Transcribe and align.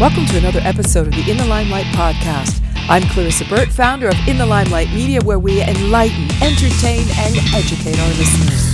Welcome 0.00 0.26
to 0.26 0.38
another 0.38 0.58
episode 0.64 1.06
of 1.06 1.12
the 1.12 1.30
In 1.30 1.36
the 1.36 1.44
Limelight 1.46 1.86
podcast. 1.94 2.60
I'm 2.88 3.04
Clarissa 3.10 3.44
Burt, 3.44 3.68
founder 3.68 4.08
of 4.08 4.16
In 4.26 4.38
the 4.38 4.44
Limelight 4.44 4.88
Media, 4.88 5.20
where 5.22 5.38
we 5.38 5.62
enlighten, 5.62 6.24
entertain, 6.42 7.06
and 7.16 7.36
educate 7.54 7.96
our 8.00 8.08
listeners. 8.08 8.73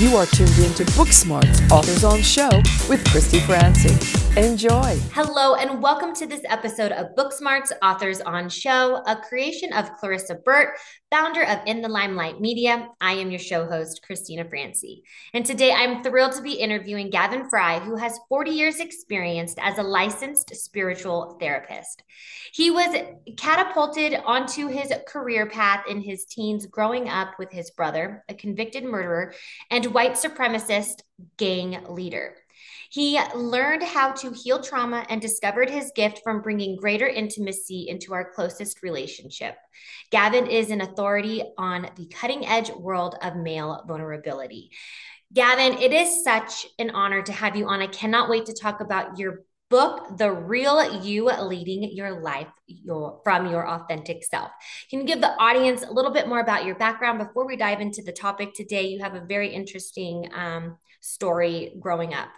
You 0.00 0.16
are 0.16 0.24
tuned 0.24 0.56
in 0.56 0.72
to 0.76 0.84
Booksmart's 0.96 1.60
Authors 1.70 2.04
on 2.04 2.22
Show 2.22 2.48
with 2.88 3.06
Christy 3.10 3.38
Francie. 3.40 3.90
Enjoy. 4.40 4.96
Hello, 5.12 5.56
and 5.56 5.82
welcome 5.82 6.14
to 6.14 6.26
this 6.26 6.40
episode 6.48 6.90
of 6.92 7.14
Booksmart's 7.16 7.70
Authors 7.82 8.22
on 8.22 8.48
Show, 8.48 9.02
a 9.06 9.16
creation 9.16 9.74
of 9.74 9.92
Clarissa 9.96 10.36
Burt, 10.36 10.78
founder 11.10 11.44
of 11.44 11.58
In 11.66 11.82
the 11.82 11.88
Limelight 11.88 12.40
Media. 12.40 12.88
I 13.00 13.12
am 13.14 13.30
your 13.30 13.40
show 13.40 13.66
host, 13.66 14.00
Christina 14.02 14.48
Francie. 14.48 15.02
And 15.34 15.44
today 15.44 15.72
I'm 15.72 16.02
thrilled 16.02 16.32
to 16.32 16.42
be 16.42 16.52
interviewing 16.52 17.10
Gavin 17.10 17.50
Frye, 17.50 17.80
who 17.80 17.96
has 17.96 18.20
40 18.30 18.52
years' 18.52 18.80
experience 18.80 19.54
as 19.60 19.76
a 19.76 19.82
licensed 19.82 20.54
spiritual 20.54 21.36
therapist. 21.40 22.04
He 22.52 22.70
was 22.70 22.96
catapulted 23.36 24.14
onto 24.24 24.68
his 24.68 24.92
career 25.06 25.46
path 25.46 25.84
in 25.88 26.00
his 26.00 26.24
teens, 26.24 26.66
growing 26.66 27.08
up 27.08 27.38
with 27.38 27.50
his 27.50 27.70
brother, 27.72 28.24
a 28.28 28.34
convicted 28.34 28.84
murderer 28.84 29.34
and 29.70 29.89
white 29.92 30.12
supremacist 30.12 31.02
gang 31.36 31.84
leader. 31.88 32.36
He 32.90 33.20
learned 33.36 33.84
how 33.84 34.12
to 34.12 34.32
heal 34.32 34.60
trauma 34.60 35.06
and 35.08 35.20
discovered 35.20 35.70
his 35.70 35.92
gift 35.94 36.22
from 36.24 36.42
bringing 36.42 36.76
greater 36.76 37.06
intimacy 37.06 37.86
into 37.88 38.14
our 38.14 38.32
closest 38.32 38.82
relationship. 38.82 39.54
Gavin 40.10 40.48
is 40.48 40.70
an 40.70 40.80
authority 40.80 41.44
on 41.56 41.88
the 41.96 42.06
cutting 42.06 42.44
edge 42.46 42.70
world 42.70 43.14
of 43.22 43.36
male 43.36 43.84
vulnerability. 43.86 44.72
Gavin, 45.32 45.78
it 45.78 45.92
is 45.92 46.24
such 46.24 46.66
an 46.80 46.90
honor 46.90 47.22
to 47.22 47.32
have 47.32 47.54
you 47.54 47.68
on. 47.68 47.80
I 47.80 47.86
cannot 47.86 48.28
wait 48.28 48.46
to 48.46 48.52
talk 48.52 48.80
about 48.80 49.16
your 49.18 49.42
book, 49.70 50.18
The 50.18 50.30
Real 50.30 51.02
You 51.02 51.26
Leading 51.26 51.84
Your 51.96 52.20
Life 52.20 52.48
your, 52.66 53.20
from 53.24 53.48
Your 53.48 53.66
Authentic 53.66 54.24
Self. 54.24 54.50
Can 54.90 55.00
you 55.00 55.06
give 55.06 55.20
the 55.20 55.30
audience 55.40 55.82
a 55.82 55.92
little 55.92 56.10
bit 56.10 56.28
more 56.28 56.40
about 56.40 56.64
your 56.64 56.74
background 56.74 57.18
before 57.18 57.46
we 57.46 57.56
dive 57.56 57.80
into 57.80 58.02
the 58.02 58.12
topic 58.12 58.52
today? 58.54 58.88
You 58.88 59.00
have 59.00 59.14
a 59.14 59.20
very 59.20 59.48
interesting 59.48 60.28
um, 60.34 60.76
story 61.00 61.72
growing 61.78 62.12
up. 62.12 62.28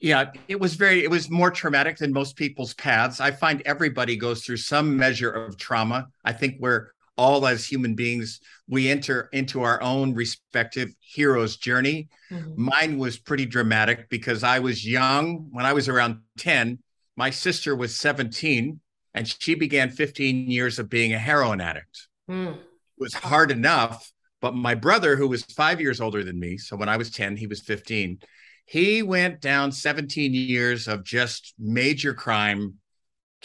Yeah, 0.00 0.32
it 0.48 0.58
was 0.58 0.74
very, 0.74 1.04
it 1.04 1.10
was 1.10 1.30
more 1.30 1.50
traumatic 1.50 1.98
than 1.98 2.12
most 2.12 2.36
people's 2.36 2.74
paths. 2.74 3.20
I 3.20 3.30
find 3.30 3.62
everybody 3.64 4.16
goes 4.16 4.44
through 4.44 4.56
some 4.56 4.96
measure 4.96 5.30
of 5.30 5.56
trauma. 5.56 6.08
I 6.24 6.32
think 6.32 6.56
we're 6.60 6.88
all 7.16 7.46
as 7.46 7.64
human 7.64 7.94
beings, 7.94 8.40
we 8.68 8.88
enter 8.88 9.28
into 9.32 9.62
our 9.62 9.80
own 9.82 10.14
respective 10.14 10.94
hero's 11.00 11.56
journey. 11.56 12.08
Mm-hmm. 12.30 12.64
Mine 12.64 12.98
was 12.98 13.18
pretty 13.18 13.46
dramatic 13.46 14.08
because 14.08 14.42
I 14.42 14.58
was 14.58 14.86
young 14.86 15.48
when 15.50 15.66
I 15.66 15.72
was 15.72 15.88
around 15.88 16.20
10. 16.38 16.78
My 17.16 17.30
sister 17.30 17.76
was 17.76 17.96
17 17.96 18.80
and 19.14 19.28
she 19.28 19.54
began 19.54 19.90
15 19.90 20.50
years 20.50 20.78
of 20.78 20.88
being 20.88 21.12
a 21.12 21.18
heroin 21.18 21.60
addict. 21.60 22.08
Mm. 22.28 22.54
It 22.54 22.60
was 22.98 23.14
hard 23.14 23.50
enough, 23.50 24.10
but 24.40 24.54
my 24.54 24.74
brother, 24.74 25.16
who 25.16 25.28
was 25.28 25.44
five 25.44 25.80
years 25.80 26.00
older 26.00 26.24
than 26.24 26.38
me, 26.38 26.58
so 26.58 26.76
when 26.76 26.88
I 26.88 26.96
was 26.96 27.10
10, 27.10 27.36
he 27.36 27.46
was 27.46 27.60
15 27.60 28.18
he 28.66 29.02
went 29.02 29.40
down 29.40 29.72
17 29.72 30.32
years 30.32 30.88
of 30.88 31.04
just 31.04 31.54
major 31.58 32.14
crime, 32.14 32.74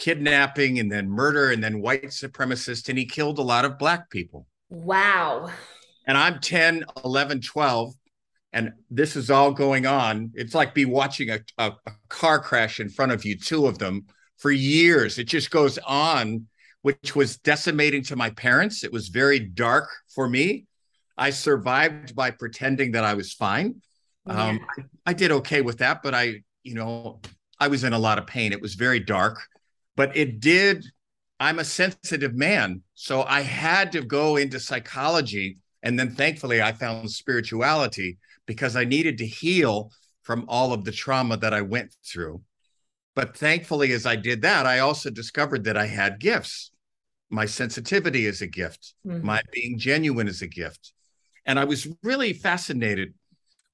kidnapping, 0.00 0.80
and 0.80 0.90
then 0.90 1.08
murder, 1.08 1.52
and 1.52 1.62
then 1.62 1.80
white 1.80 2.06
supremacist, 2.06 2.88
and 2.88 2.98
he 2.98 3.04
killed 3.04 3.38
a 3.38 3.42
lot 3.42 3.64
of 3.64 3.78
black 3.78 4.10
people. 4.10 4.46
Wow. 4.68 5.50
And 6.06 6.18
I'm 6.18 6.40
10, 6.40 6.84
11, 7.04 7.42
12, 7.42 7.94
and 8.52 8.72
this 8.90 9.14
is 9.14 9.30
all 9.30 9.52
going 9.52 9.86
on. 9.86 10.32
It's 10.34 10.54
like 10.54 10.74
be 10.74 10.86
watching 10.86 11.30
a, 11.30 11.38
a, 11.58 11.72
a 11.86 11.92
car 12.08 12.40
crash 12.40 12.80
in 12.80 12.88
front 12.88 13.12
of 13.12 13.24
you, 13.24 13.38
two 13.38 13.66
of 13.66 13.78
them, 13.78 14.06
for 14.38 14.50
years. 14.50 15.18
It 15.18 15.28
just 15.28 15.50
goes 15.50 15.78
on, 15.86 16.46
which 16.82 17.14
was 17.14 17.36
decimating 17.36 18.02
to 18.04 18.16
my 18.16 18.30
parents. 18.30 18.82
It 18.82 18.92
was 18.92 19.08
very 19.08 19.38
dark 19.38 19.88
for 20.14 20.28
me. 20.28 20.66
I 21.16 21.30
survived 21.30 22.16
by 22.16 22.30
pretending 22.30 22.92
that 22.92 23.04
I 23.04 23.14
was 23.14 23.34
fine. 23.34 23.82
Um, 24.26 24.60
I, 24.78 25.10
I 25.10 25.12
did 25.12 25.30
okay 25.32 25.60
with 25.60 25.78
that, 25.78 26.02
but 26.02 26.14
I, 26.14 26.42
you 26.62 26.74
know, 26.74 27.20
I 27.58 27.68
was 27.68 27.84
in 27.84 27.92
a 27.92 27.98
lot 27.98 28.18
of 28.18 28.26
pain. 28.26 28.52
It 28.52 28.62
was 28.62 28.74
very 28.74 29.00
dark, 29.00 29.38
but 30.00 30.16
it 30.16 30.40
did. 30.40 30.86
I'm 31.38 31.58
a 31.58 31.64
sensitive 31.64 32.34
man, 32.34 32.80
so 32.94 33.22
I 33.22 33.42
had 33.42 33.92
to 33.92 34.00
go 34.00 34.36
into 34.36 34.58
psychology, 34.58 35.58
and 35.82 35.98
then 35.98 36.14
thankfully 36.14 36.62
I 36.62 36.72
found 36.72 37.10
spirituality 37.10 38.16
because 38.46 38.76
I 38.76 38.84
needed 38.84 39.18
to 39.18 39.26
heal 39.26 39.92
from 40.22 40.46
all 40.48 40.72
of 40.72 40.86
the 40.86 40.90
trauma 40.90 41.36
that 41.36 41.52
I 41.52 41.60
went 41.60 41.94
through. 42.02 42.40
But 43.14 43.36
thankfully, 43.36 43.92
as 43.92 44.06
I 44.06 44.16
did 44.16 44.40
that, 44.40 44.64
I 44.64 44.78
also 44.78 45.10
discovered 45.10 45.64
that 45.64 45.76
I 45.76 45.84
had 45.84 46.18
gifts. 46.18 46.70
My 47.28 47.44
sensitivity 47.44 48.24
is 48.24 48.40
a 48.40 48.46
gift. 48.46 48.94
Mm-hmm. 49.06 49.26
My 49.26 49.42
being 49.52 49.78
genuine 49.78 50.28
is 50.28 50.40
a 50.40 50.48
gift. 50.48 50.94
And 51.44 51.60
I 51.60 51.64
was 51.64 51.86
really 52.02 52.32
fascinated 52.32 53.12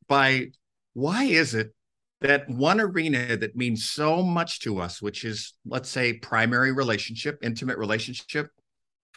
by 0.09 0.49
why 0.93 1.23
is 1.23 1.55
it 1.55 1.73
that 2.21 2.49
one 2.49 2.81
arena 2.81 3.37
that 3.37 3.56
means 3.56 3.88
so 3.88 4.22
much 4.22 4.60
to 4.60 4.81
us, 4.81 5.03
which 5.03 5.25
is, 5.25 5.54
let's 5.66 5.88
say, 5.88 6.15
primary 6.15 6.72
relationship, 6.72 7.38
intimate 7.43 7.78
relationship, 7.78 8.50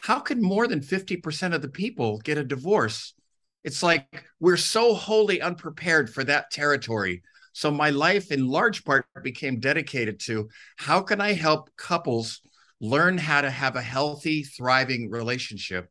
how 0.02 0.20
could 0.20 0.40
more 0.40 0.66
than 0.66 0.80
50% 0.80 1.54
of 1.54 1.62
the 1.62 1.68
people 1.68 2.18
get 2.18 2.38
a 2.38 2.44
divorce? 2.44 3.14
It's 3.64 3.82
like 3.82 4.24
we're 4.38 4.56
so 4.56 4.94
wholly 4.94 5.40
unprepared 5.40 6.12
for 6.12 6.24
that 6.24 6.50
territory. 6.50 7.22
So 7.52 7.70
my 7.70 7.90
life, 7.90 8.30
in 8.30 8.48
large 8.48 8.84
part, 8.84 9.06
became 9.22 9.60
dedicated 9.60 10.20
to 10.20 10.48
how 10.76 11.00
can 11.00 11.20
I 11.20 11.32
help 11.32 11.70
couples 11.76 12.40
learn 12.80 13.18
how 13.18 13.42
to 13.42 13.50
have 13.50 13.76
a 13.76 13.82
healthy, 13.82 14.42
thriving 14.42 15.10
relationship. 15.10 15.90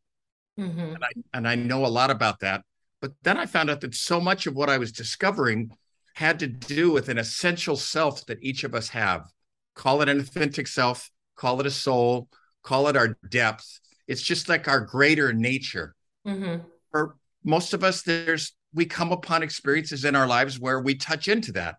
Mm-hmm. 0.60 0.80
And, 0.80 1.04
I, 1.04 1.10
and 1.34 1.48
I 1.48 1.56
know 1.56 1.86
a 1.86 1.88
lot 1.88 2.10
about 2.10 2.40
that. 2.40 2.64
But 3.02 3.12
then 3.24 3.38
I 3.38 3.46
found 3.46 3.70
out 3.70 3.82
that 3.82 3.96
so 3.96 4.20
much 4.20 4.48
of 4.48 4.56
what 4.56 4.70
I 4.70 4.78
was 4.78 4.92
discovering 4.92 5.72
had 6.20 6.40
to 6.40 6.48
do 6.48 6.92
with 6.92 7.08
an 7.08 7.18
essential 7.18 7.78
self 7.78 8.26
that 8.26 8.44
each 8.44 8.66
of 8.66 8.76
us 8.76 8.90
have. 8.90 9.32
Call 9.74 10.02
it 10.02 10.10
an 10.10 10.20
authentic 10.20 10.68
self, 10.68 11.10
call 11.38 11.62
it 11.62 11.66
a 11.66 11.72
soul, 11.72 12.28
call 12.62 12.90
it 12.90 12.98
our 12.98 13.18
depth. 13.30 13.80
It's 14.06 14.22
just 14.22 14.50
like 14.50 14.68
our 14.68 14.82
greater 14.82 15.32
nature. 15.32 15.96
Mm-hmm. 16.28 16.64
For 16.92 17.16
most 17.46 17.74
of 17.74 17.86
us, 17.86 18.02
there's 18.02 18.52
we 18.74 18.86
come 18.86 19.14
upon 19.14 19.44
experiences 19.44 20.04
in 20.04 20.14
our 20.14 20.28
lives 20.28 20.60
where 20.60 20.82
we 20.82 20.96
touch 20.96 21.30
into 21.30 21.54
that. 21.54 21.76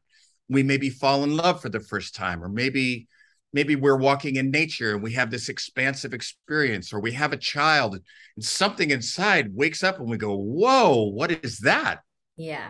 We 0.48 0.62
maybe 0.62 0.88
fall 0.88 1.22
in 1.22 1.36
love 1.36 1.60
for 1.60 1.68
the 1.68 1.78
first 1.78 2.14
time, 2.14 2.42
or 2.42 2.48
maybe 2.48 3.08
maybe 3.52 3.76
we're 3.76 3.98
walking 3.98 4.36
in 4.36 4.50
nature 4.50 4.94
and 4.94 5.02
we 5.02 5.12
have 5.12 5.30
this 5.30 5.50
expansive 5.50 6.14
experience 6.14 6.94
or 6.94 7.00
we 7.00 7.12
have 7.12 7.34
a 7.34 7.36
child 7.36 8.00
and 8.36 8.44
something 8.44 8.90
inside 8.90 9.54
wakes 9.54 9.84
up 9.84 9.98
and 9.98 10.08
we 10.08 10.16
go 10.16 10.34
whoa 10.34 11.10
what 11.10 11.30
is 11.44 11.58
that 11.58 11.98
yeah 12.36 12.68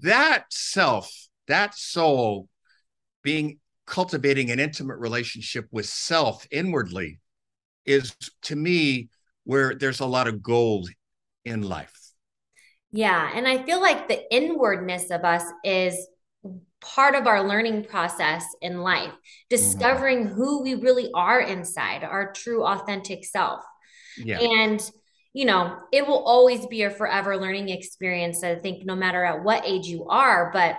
that 0.00 0.44
self 0.50 1.10
that 1.46 1.74
soul 1.74 2.48
being 3.22 3.58
cultivating 3.86 4.50
an 4.50 4.60
intimate 4.60 4.98
relationship 4.98 5.66
with 5.70 5.86
self 5.86 6.46
inwardly 6.50 7.20
is 7.86 8.14
to 8.42 8.54
me 8.54 9.08
where 9.44 9.74
there's 9.74 10.00
a 10.00 10.06
lot 10.06 10.28
of 10.28 10.42
gold 10.42 10.88
in 11.44 11.62
life 11.62 11.94
yeah 12.90 13.30
and 13.34 13.48
i 13.48 13.62
feel 13.62 13.80
like 13.80 14.08
the 14.08 14.34
inwardness 14.34 15.10
of 15.10 15.24
us 15.24 15.44
is 15.64 16.06
part 16.80 17.14
of 17.14 17.26
our 17.26 17.46
learning 17.46 17.84
process 17.84 18.44
in 18.60 18.82
life, 18.82 19.12
discovering 19.50 20.26
mm-hmm. 20.26 20.34
who 20.34 20.62
we 20.62 20.74
really 20.74 21.10
are 21.14 21.40
inside, 21.40 22.04
our 22.04 22.32
true 22.32 22.64
authentic 22.64 23.24
self. 23.24 23.64
Yeah. 24.16 24.38
And 24.40 24.90
you 25.32 25.44
know, 25.44 25.76
it 25.92 26.06
will 26.06 26.22
always 26.24 26.66
be 26.66 26.82
a 26.82 26.90
forever 26.90 27.36
learning 27.36 27.68
experience. 27.68 28.42
I 28.42 28.56
think 28.56 28.84
no 28.84 28.96
matter 28.96 29.24
at 29.24 29.44
what 29.44 29.64
age 29.64 29.86
you 29.86 30.06
are, 30.06 30.50
but 30.52 30.76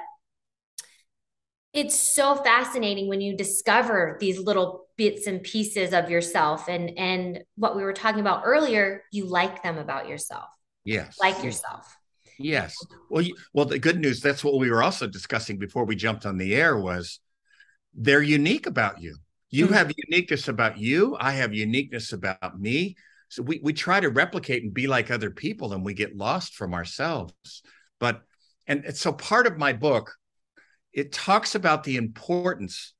it's 1.73 1.95
so 1.95 2.35
fascinating 2.35 3.07
when 3.07 3.21
you 3.21 3.37
discover 3.37 4.17
these 4.19 4.39
little 4.39 4.87
bits 4.97 5.27
and 5.27 5.43
pieces 5.43 5.93
of 5.93 6.09
yourself 6.09 6.67
and 6.67 6.97
and 6.97 7.43
what 7.55 7.75
we 7.75 7.83
were 7.83 7.93
talking 7.93 8.21
about 8.21 8.41
earlier, 8.43 9.03
you 9.11 9.25
like 9.25 9.61
them 9.63 9.77
about 9.77 10.07
yourself. 10.07 10.49
Yes. 10.83 11.17
Like 11.19 11.43
yourself. 11.43 11.95
Yes. 12.39 12.75
Well, 13.09 13.21
you, 13.21 13.35
well, 13.53 13.65
the 13.65 13.79
good 13.79 13.99
news 13.99 14.21
that's 14.21 14.43
what 14.43 14.57
we 14.57 14.71
were 14.71 14.81
also 14.81 15.07
discussing 15.07 15.57
before 15.57 15.85
we 15.85 15.95
jumped 15.95 16.25
on 16.25 16.37
the 16.37 16.55
air 16.55 16.75
was 16.77 17.19
they're 17.93 18.21
unique 18.21 18.65
about 18.65 19.01
you. 19.01 19.17
You 19.51 19.65
mm-hmm. 19.65 19.73
have 19.73 19.91
uniqueness 19.95 20.47
about 20.47 20.77
you. 20.77 21.17
I 21.19 21.33
have 21.33 21.53
uniqueness 21.53 22.13
about 22.13 22.59
me. 22.59 22.95
So 23.29 23.43
we 23.43 23.59
we 23.63 23.73
try 23.73 23.99
to 23.99 24.09
replicate 24.09 24.63
and 24.63 24.73
be 24.73 24.87
like 24.87 25.11
other 25.11 25.29
people, 25.29 25.73
and 25.73 25.85
we 25.85 25.93
get 25.93 26.17
lost 26.17 26.55
from 26.55 26.73
ourselves. 26.73 27.33
But 27.99 28.21
and, 28.67 28.85
and 28.85 28.95
so 28.95 29.13
part 29.13 29.47
of 29.47 29.57
my 29.57 29.73
book, 29.73 30.15
it 30.93 31.11
talks 31.11 31.55
about 31.55 31.83
the 31.83 31.97
importance 31.97 32.93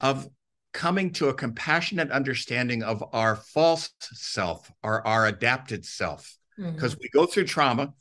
of 0.00 0.28
coming 0.72 1.12
to 1.12 1.28
a 1.28 1.34
compassionate 1.34 2.10
understanding 2.10 2.82
of 2.82 3.04
our 3.12 3.36
false 3.36 3.90
self, 4.00 4.70
or 4.82 5.06
our 5.06 5.26
adapted 5.26 5.84
self, 5.84 6.36
because 6.56 6.94
mm-hmm. 6.94 7.02
we 7.02 7.08
go 7.10 7.26
through 7.26 7.44
trauma 7.44 7.92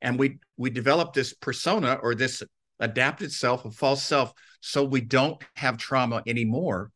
and 0.00 0.18
we 0.18 0.38
we 0.56 0.70
develop 0.70 1.12
this 1.12 1.32
persona 1.32 1.94
or 2.02 2.14
this 2.14 2.42
adapted 2.78 3.32
self 3.32 3.64
a 3.64 3.70
false 3.70 4.02
self 4.02 4.32
so 4.60 4.84
we 4.84 5.00
don't 5.00 5.42
have 5.56 5.76
trauma 5.76 6.22
anymore 6.26 6.90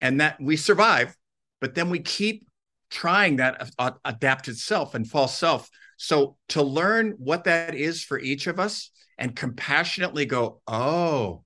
and 0.00 0.20
that 0.20 0.38
we 0.40 0.56
survive, 0.56 1.16
but 1.60 1.74
then 1.74 1.88
we 1.88 1.98
keep 1.98 2.46
trying 2.94 3.36
that 3.36 3.70
adapted 4.04 4.56
self 4.56 4.94
and 4.94 5.08
false 5.08 5.36
self. 5.36 5.68
So 5.96 6.36
to 6.50 6.62
learn 6.62 7.14
what 7.18 7.44
that 7.44 7.74
is 7.74 8.04
for 8.04 8.18
each 8.18 8.46
of 8.46 8.60
us 8.60 8.90
and 9.18 9.34
compassionately 9.34 10.26
go, 10.26 10.60
oh, 10.66 11.42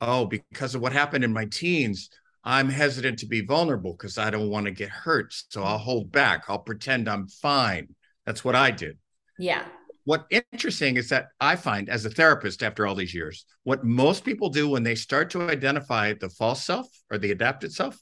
oh, 0.00 0.26
because 0.26 0.76
of 0.76 0.80
what 0.80 0.92
happened 0.92 1.24
in 1.24 1.32
my 1.32 1.46
teens, 1.46 2.10
I'm 2.44 2.68
hesitant 2.68 3.18
to 3.18 3.26
be 3.26 3.40
vulnerable 3.40 3.92
because 3.92 4.18
I 4.18 4.30
don't 4.30 4.50
want 4.50 4.66
to 4.66 4.72
get 4.72 4.88
hurt. 4.88 5.34
So 5.50 5.64
I'll 5.64 5.78
hold 5.78 6.12
back. 6.12 6.44
I'll 6.48 6.60
pretend 6.60 7.08
I'm 7.08 7.26
fine. 7.26 7.88
That's 8.24 8.44
what 8.44 8.54
I 8.54 8.70
did. 8.70 8.98
Yeah. 9.38 9.64
What 10.04 10.26
interesting 10.30 10.96
is 10.96 11.08
that 11.08 11.26
I 11.40 11.56
find 11.56 11.88
as 11.88 12.04
a 12.04 12.10
therapist 12.10 12.62
after 12.62 12.86
all 12.86 12.94
these 12.94 13.14
years, 13.14 13.44
what 13.64 13.84
most 13.84 14.24
people 14.24 14.48
do 14.48 14.68
when 14.68 14.84
they 14.84 14.94
start 14.94 15.30
to 15.30 15.42
identify 15.42 16.14
the 16.14 16.30
false 16.30 16.64
self 16.64 16.86
or 17.10 17.18
the 17.18 17.32
adapted 17.32 17.72
self 17.72 17.98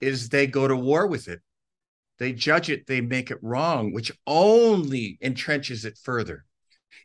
is 0.00 0.28
they 0.28 0.46
go 0.46 0.66
to 0.66 0.76
war 0.76 1.06
with 1.06 1.28
it. 1.28 1.40
They 2.18 2.32
judge 2.32 2.70
it, 2.70 2.86
they 2.86 3.00
make 3.00 3.30
it 3.30 3.38
wrong, 3.42 3.92
which 3.92 4.12
only 4.26 5.18
entrenches 5.22 5.84
it 5.84 5.98
further. 6.02 6.44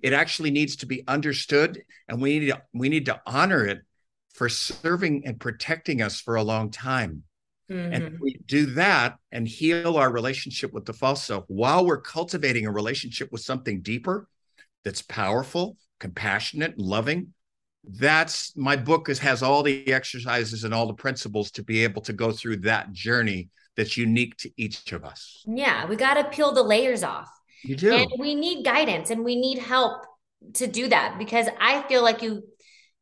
It 0.02 0.14
actually 0.14 0.52
needs 0.52 0.78
to 0.78 0.86
be 0.86 1.04
understood, 1.08 1.84
and 2.08 2.22
we 2.22 2.40
need 2.40 2.48
to, 2.48 2.62
we 2.74 2.90
need 2.90 3.06
to 3.06 3.22
honor 3.26 3.66
it 3.66 3.82
for 4.34 4.48
serving 4.50 5.24
and 5.26 5.40
protecting 5.40 6.02
us 6.02 6.20
for 6.20 6.36
a 6.36 6.44
long 6.44 6.72
time. 6.72 7.24
Mm-hmm. 7.70 7.94
And 7.94 8.20
we 8.20 8.38
do 8.46 8.68
that 8.68 9.18
and 9.32 9.48
heal 9.48 9.98
our 9.98 10.12
relationship 10.12 10.74
with 10.74 10.86
the 10.86 10.94
false 10.94 11.24
self 11.24 11.46
while 11.48 11.86
we're 11.86 12.02
cultivating 12.02 12.66
a 12.66 12.72
relationship 12.72 13.32
with 13.32 13.42
something 13.42 13.82
deeper 13.82 14.28
that's 14.84 15.02
powerful, 15.02 15.78
compassionate, 16.00 16.78
loving. 16.78 17.34
That's 17.84 18.56
my 18.56 18.76
book 18.76 19.10
is, 19.10 19.20
has 19.20 19.42
all 19.42 19.64
the 19.64 19.92
exercises 19.92 20.64
and 20.64 20.74
all 20.74 20.88
the 20.88 20.94
principles 20.94 21.52
to 21.52 21.64
be 21.64 21.84
able 21.84 22.02
to 22.04 22.14
go 22.14 22.32
through 22.32 22.58
that 22.58 22.92
journey 22.92 23.50
that's 23.76 23.98
unique 23.98 24.38
to 24.38 24.52
each 24.58 24.92
of 24.92 25.04
us. 25.04 25.44
Yeah, 25.48 25.86
we 25.86 25.96
got 25.96 26.16
to 26.16 26.24
peel 26.26 26.52
the 26.52 26.64
layers 26.64 27.04
off. 27.04 27.30
You 27.64 27.76
do. 27.76 27.94
And 27.94 28.12
we 28.18 28.36
need 28.36 28.66
guidance 28.66 29.10
and 29.10 29.24
we 29.24 29.36
need 29.36 29.60
help 29.60 30.04
to 30.56 30.68
do 30.68 30.88
that 30.88 31.18
because 31.20 31.48
I 31.60 31.84
feel 31.84 32.02
like 32.02 32.22
you 32.22 32.44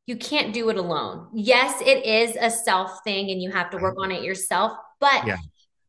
you 0.05 0.17
can't 0.17 0.53
do 0.53 0.69
it 0.69 0.77
alone. 0.77 1.27
Yes, 1.33 1.81
it 1.81 2.03
is 2.03 2.35
a 2.35 2.49
self 2.49 3.03
thing 3.03 3.29
and 3.29 3.41
you 3.41 3.51
have 3.51 3.69
to 3.69 3.77
work 3.77 3.95
on 3.99 4.11
it 4.11 4.23
yourself, 4.23 4.73
but 4.99 5.25
yeah. 5.25 5.37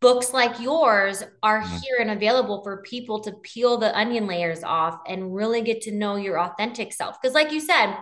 books 0.00 0.34
like 0.34 0.60
yours 0.60 1.24
are 1.42 1.62
mm-hmm. 1.62 1.76
here 1.78 1.96
and 2.00 2.10
available 2.10 2.62
for 2.62 2.82
people 2.82 3.20
to 3.20 3.32
peel 3.32 3.78
the 3.78 3.96
onion 3.98 4.26
layers 4.26 4.62
off 4.62 5.00
and 5.08 5.34
really 5.34 5.62
get 5.62 5.80
to 5.82 5.92
know 5.92 6.16
your 6.16 6.38
authentic 6.38 6.92
self. 6.92 7.16
Because, 7.20 7.34
like 7.34 7.50
you 7.50 7.60
said, 7.60 7.96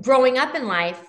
growing 0.00 0.36
up 0.36 0.56
in 0.56 0.66
life, 0.66 1.00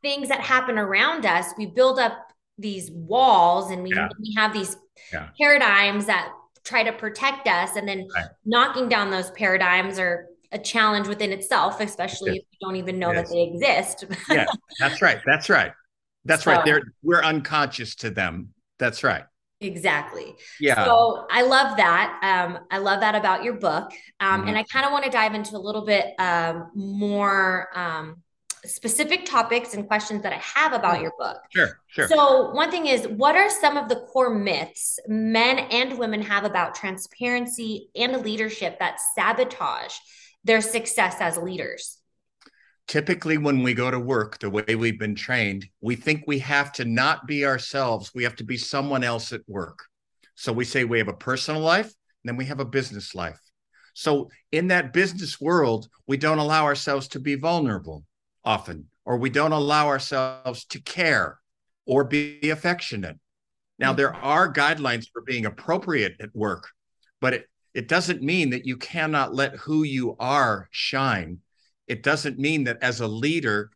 things 0.00 0.28
that 0.28 0.40
happen 0.40 0.78
around 0.78 1.26
us, 1.26 1.46
we 1.58 1.66
build 1.66 1.98
up 1.98 2.23
these 2.58 2.90
walls 2.90 3.70
and 3.70 3.82
we, 3.82 3.92
yeah. 3.94 4.08
we 4.20 4.34
have 4.36 4.52
these 4.52 4.76
yeah. 5.12 5.28
paradigms 5.38 6.06
that 6.06 6.32
try 6.64 6.82
to 6.82 6.92
protect 6.92 7.46
us 7.46 7.76
and 7.76 7.86
then 7.88 8.08
right. 8.14 8.26
knocking 8.44 8.88
down 8.88 9.10
those 9.10 9.30
paradigms 9.32 9.98
are 9.98 10.26
a 10.52 10.58
challenge 10.58 11.08
within 11.08 11.32
itself, 11.32 11.80
especially 11.80 12.32
yes. 12.32 12.42
if 12.42 12.44
you 12.52 12.66
don't 12.66 12.76
even 12.76 12.98
know 12.98 13.12
that 13.12 13.28
they 13.28 13.42
exist. 13.42 14.04
yeah, 14.30 14.46
that's 14.78 15.02
right. 15.02 15.20
That's 15.26 15.50
right. 15.50 15.72
That's 16.24 16.44
so, 16.44 16.52
right. 16.52 16.64
They're 16.64 16.82
we're 17.02 17.22
unconscious 17.22 17.96
to 17.96 18.10
them. 18.10 18.50
That's 18.78 19.04
right. 19.04 19.24
Exactly. 19.60 20.34
Yeah. 20.60 20.84
So 20.84 21.26
I 21.30 21.42
love 21.42 21.76
that. 21.76 22.20
Um, 22.22 22.60
I 22.70 22.78
love 22.78 23.00
that 23.00 23.14
about 23.14 23.44
your 23.44 23.54
book. 23.54 23.92
Um, 24.20 24.40
mm-hmm. 24.40 24.48
And 24.48 24.58
I 24.58 24.64
kind 24.64 24.84
of 24.86 24.92
want 24.92 25.04
to 25.04 25.10
dive 25.10 25.34
into 25.34 25.56
a 25.56 25.58
little 25.58 25.84
bit 25.84 26.06
um, 26.18 26.70
more 26.74 27.68
um, 27.74 28.22
specific 28.64 29.24
topics 29.24 29.74
and 29.74 29.86
questions 29.86 30.22
that 30.22 30.32
I 30.32 30.38
have 30.38 30.72
about 30.72 30.94
mm-hmm. 30.94 31.02
your 31.02 31.12
book. 31.18 31.38
Sure, 31.50 31.78
sure. 31.88 32.08
So, 32.08 32.50
one 32.50 32.70
thing 32.70 32.86
is, 32.86 33.06
what 33.08 33.36
are 33.36 33.50
some 33.50 33.76
of 33.76 33.88
the 33.88 33.96
core 33.96 34.34
myths 34.34 34.98
men 35.06 35.58
and 35.58 35.98
women 35.98 36.22
have 36.22 36.44
about 36.44 36.74
transparency 36.74 37.88
and 37.94 38.22
leadership 38.24 38.78
that 38.78 38.98
sabotage 39.14 39.94
their 40.44 40.60
success 40.60 41.16
as 41.20 41.36
leaders? 41.36 41.98
Typically, 42.86 43.38
when 43.38 43.62
we 43.62 43.72
go 43.72 43.90
to 43.90 43.98
work, 43.98 44.38
the 44.38 44.50
way 44.50 44.74
we've 44.74 44.98
been 44.98 45.14
trained, 45.14 45.66
we 45.80 45.96
think 45.96 46.24
we 46.26 46.38
have 46.40 46.72
to 46.72 46.84
not 46.84 47.26
be 47.26 47.46
ourselves. 47.46 48.12
We 48.14 48.24
have 48.24 48.36
to 48.36 48.44
be 48.44 48.58
someone 48.58 49.02
else 49.02 49.32
at 49.32 49.40
work. 49.48 49.78
So 50.34 50.52
we 50.52 50.64
say 50.64 50.84
we 50.84 50.98
have 50.98 51.08
a 51.08 51.14
personal 51.14 51.62
life, 51.62 51.86
and 51.86 51.92
then 52.24 52.36
we 52.36 52.44
have 52.46 52.60
a 52.60 52.64
business 52.64 53.14
life. 53.14 53.40
So 53.94 54.28
in 54.52 54.68
that 54.68 54.92
business 54.92 55.40
world, 55.40 55.88
we 56.06 56.16
don't 56.16 56.38
allow 56.38 56.64
ourselves 56.64 57.08
to 57.08 57.20
be 57.20 57.36
vulnerable 57.36 58.04
often, 58.44 58.86
or 59.04 59.16
we 59.16 59.30
don't 59.30 59.52
allow 59.52 59.88
ourselves 59.88 60.64
to 60.66 60.80
care 60.80 61.38
or 61.86 62.04
be 62.04 62.50
affectionate. 62.50 63.18
Now, 63.78 63.92
there 63.92 64.12
mm-hmm. 64.12 64.24
are 64.24 64.52
guidelines 64.52 65.06
for 65.12 65.22
being 65.22 65.46
appropriate 65.46 66.16
at 66.20 66.34
work, 66.34 66.68
but 67.20 67.34
it, 67.34 67.46
it 67.74 67.88
doesn't 67.88 68.22
mean 68.22 68.50
that 68.50 68.66
you 68.66 68.76
cannot 68.76 69.34
let 69.34 69.56
who 69.56 69.82
you 69.82 70.16
are 70.18 70.68
shine. 70.70 71.38
It 71.88 72.02
doesn't 72.02 72.38
mean 72.38 72.64
that 72.64 72.78
as 72.82 73.00
a 73.00 73.08
leader, 73.08 73.70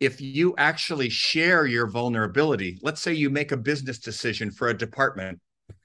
if 0.00 0.20
you 0.20 0.54
actually 0.58 1.08
share 1.08 1.66
your 1.66 1.88
vulnerability, 1.88 2.78
let's 2.82 3.00
say 3.00 3.12
you 3.12 3.30
make 3.30 3.52
a 3.52 3.56
business 3.56 3.98
decision 3.98 4.50
for 4.50 4.68
a 4.68 4.76
department 4.76 5.40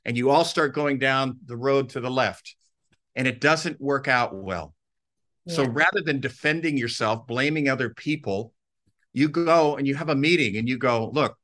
and 0.06 0.18
you 0.18 0.30
all 0.30 0.46
start 0.46 0.74
going 0.74 1.00
down 1.00 1.38
the 1.46 1.58
road 1.58 1.90
to 1.90 2.00
the 2.00 2.12
left 2.12 2.56
and 3.16 3.28
it 3.28 3.42
doesn't 3.42 3.80
work 3.80 4.08
out 4.08 4.36
well. 4.36 4.74
Yeah. 5.45 5.56
So 5.56 5.66
rather 5.66 6.01
than 6.01 6.19
defending 6.19 6.78
yourself, 6.78 7.28
blaming 7.28 7.68
other 7.68 7.90
people, 7.90 8.54
you 9.12 9.30
go 9.30 9.75
and 9.75 9.88
you 9.88 9.95
have 9.95 10.10
a 10.10 10.16
meeting 10.16 10.57
and 10.57 10.68
you 10.68 10.78
go, 10.78 11.10
look, 11.13 11.38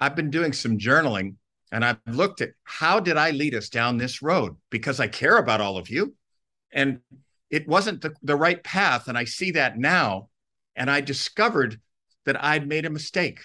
I've 0.00 0.16
been 0.16 0.30
doing 0.30 0.52
some 0.52 0.78
journaling 0.78 1.36
and 1.70 1.84
I've 1.84 1.98
looked 2.06 2.40
at 2.40 2.50
how 2.64 3.00
did 3.00 3.16
I 3.16 3.30
lead 3.30 3.54
us 3.54 3.68
down 3.68 3.96
this 3.96 4.22
road 4.22 4.56
because 4.70 5.00
I 5.00 5.08
care 5.08 5.38
about 5.38 5.60
all 5.60 5.76
of 5.76 5.88
you. 5.88 6.14
And 6.72 7.00
it 7.50 7.68
wasn't 7.68 8.00
the, 8.00 8.14
the 8.22 8.36
right 8.36 8.62
path. 8.62 9.08
And 9.08 9.16
I 9.16 9.24
see 9.24 9.52
that 9.52 9.78
now. 9.78 10.28
And 10.74 10.90
I 10.90 11.00
discovered 11.02 11.80
that 12.24 12.42
I'd 12.42 12.66
made 12.66 12.86
a 12.86 12.90
mistake. 12.90 13.40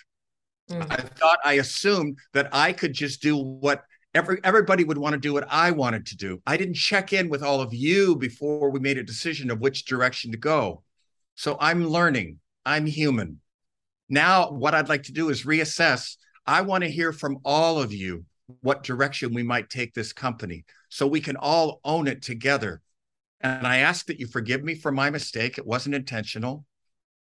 Mm-hmm. 0.70 0.92
I 0.92 0.96
thought 0.98 1.40
I 1.44 1.54
assumed 1.54 2.18
that 2.34 2.50
I 2.54 2.74
could 2.74 2.94
just 2.94 3.22
do 3.22 3.38
what 3.38 3.84
every 4.18 4.40
everybody 4.44 4.84
would 4.84 4.98
want 4.98 5.14
to 5.14 5.20
do 5.20 5.34
what 5.34 5.48
I 5.50 5.72
wanted 5.72 6.08
to 6.08 6.18
do. 6.18 6.42
I 6.46 6.58
didn't 6.58 6.74
check 6.76 7.14
in 7.14 7.30
with 7.30 7.44
all 7.44 7.62
of 7.62 7.74
you 7.74 8.16
before 8.16 8.70
we 8.70 8.80
made 8.80 8.98
a 8.98 9.04
decision 9.04 9.52
of 9.52 9.60
which 9.60 9.86
direction 9.86 10.32
to 10.32 10.38
go. 10.38 10.84
So 11.36 11.58
I'm 11.60 11.88
learning. 11.88 12.40
I'm 12.66 12.86
human. 12.86 13.40
Now, 14.10 14.52
what 14.52 14.74
I'd 14.74 14.90
like 14.90 15.04
to 15.04 15.14
do 15.14 15.30
is 15.30 15.44
reassess 15.44 16.18
I 16.48 16.62
want 16.62 16.86
to 16.86 16.90
hear 16.90 17.12
from 17.12 17.40
all 17.44 17.80
of 17.80 17.94
you 17.94 18.24
what 18.62 18.84
direction 18.84 19.34
we 19.34 19.44
might 19.44 19.70
take 19.70 19.94
this 19.94 20.14
company 20.14 20.64
so 20.90 21.06
we 21.06 21.20
can 21.20 21.36
all 21.36 21.82
own 21.84 22.08
it 22.08 22.22
together. 22.22 22.82
And 23.42 23.68
I 23.68 23.80
ask 23.80 24.06
that 24.08 24.20
you 24.20 24.28
forgive 24.28 24.64
me 24.64 24.74
for 24.74 24.92
my 24.92 25.10
mistake. 25.10 25.58
It 25.58 25.68
wasn't 25.68 25.96
intentional. 25.96 26.66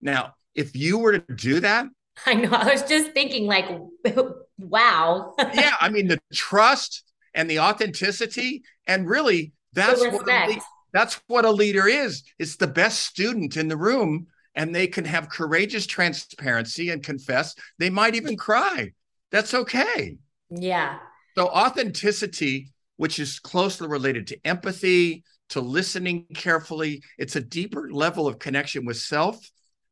Now, 0.02 0.35
if 0.55 0.76
you 0.76 0.99
were 0.99 1.19
to 1.19 1.35
do 1.35 1.61
that, 1.61 1.87
I 2.27 2.35
know. 2.35 2.51
I 2.51 2.73
was 2.73 2.83
just 2.83 3.13
thinking, 3.13 3.47
like, 3.47 3.69
wow. 4.59 5.35
yeah. 5.39 5.77
I 5.81 5.89
mean, 5.91 6.09
the 6.09 6.19
trust 6.33 7.05
and 7.35 7.51
the 7.51 7.61
authenticity, 7.61 8.63
and 8.87 9.09
really, 9.09 9.53
that's 9.73 10.01
what 10.01 10.29
a, 10.29 10.61
that's 10.93 11.21
what 11.27 11.45
a 11.45 11.51
leader 11.51 11.87
is. 11.87 12.23
It's 12.39 12.57
the 12.57 12.67
best 12.67 13.01
student 13.01 13.57
in 13.57 13.69
the 13.69 13.77
room, 13.77 14.29
and 14.55 14.75
they 14.75 14.87
can 14.87 15.05
have 15.05 15.29
courageous 15.29 15.87
transparency 15.87 16.89
and 16.91 17.03
confess. 17.03 17.55
They 17.79 17.91
might 17.91 18.15
even 18.15 18.37
cry. 18.37 18.93
That's 19.31 19.53
okay. 19.53 20.17
Yeah. 20.49 20.99
So 21.37 21.49
authenticity, 21.49 22.71
which 22.97 23.19
is 23.19 23.39
closely 23.39 23.89
related 23.89 24.29
to 24.29 24.47
empathy, 24.47 25.25
to 25.51 25.61
listening 25.61 26.27
carefully, 26.35 27.03
it's 27.19 27.37
a 27.37 27.41
deeper 27.41 27.91
level 27.93 28.27
of 28.27 28.39
connection 28.39 28.85
with 28.87 28.97
self 28.97 29.39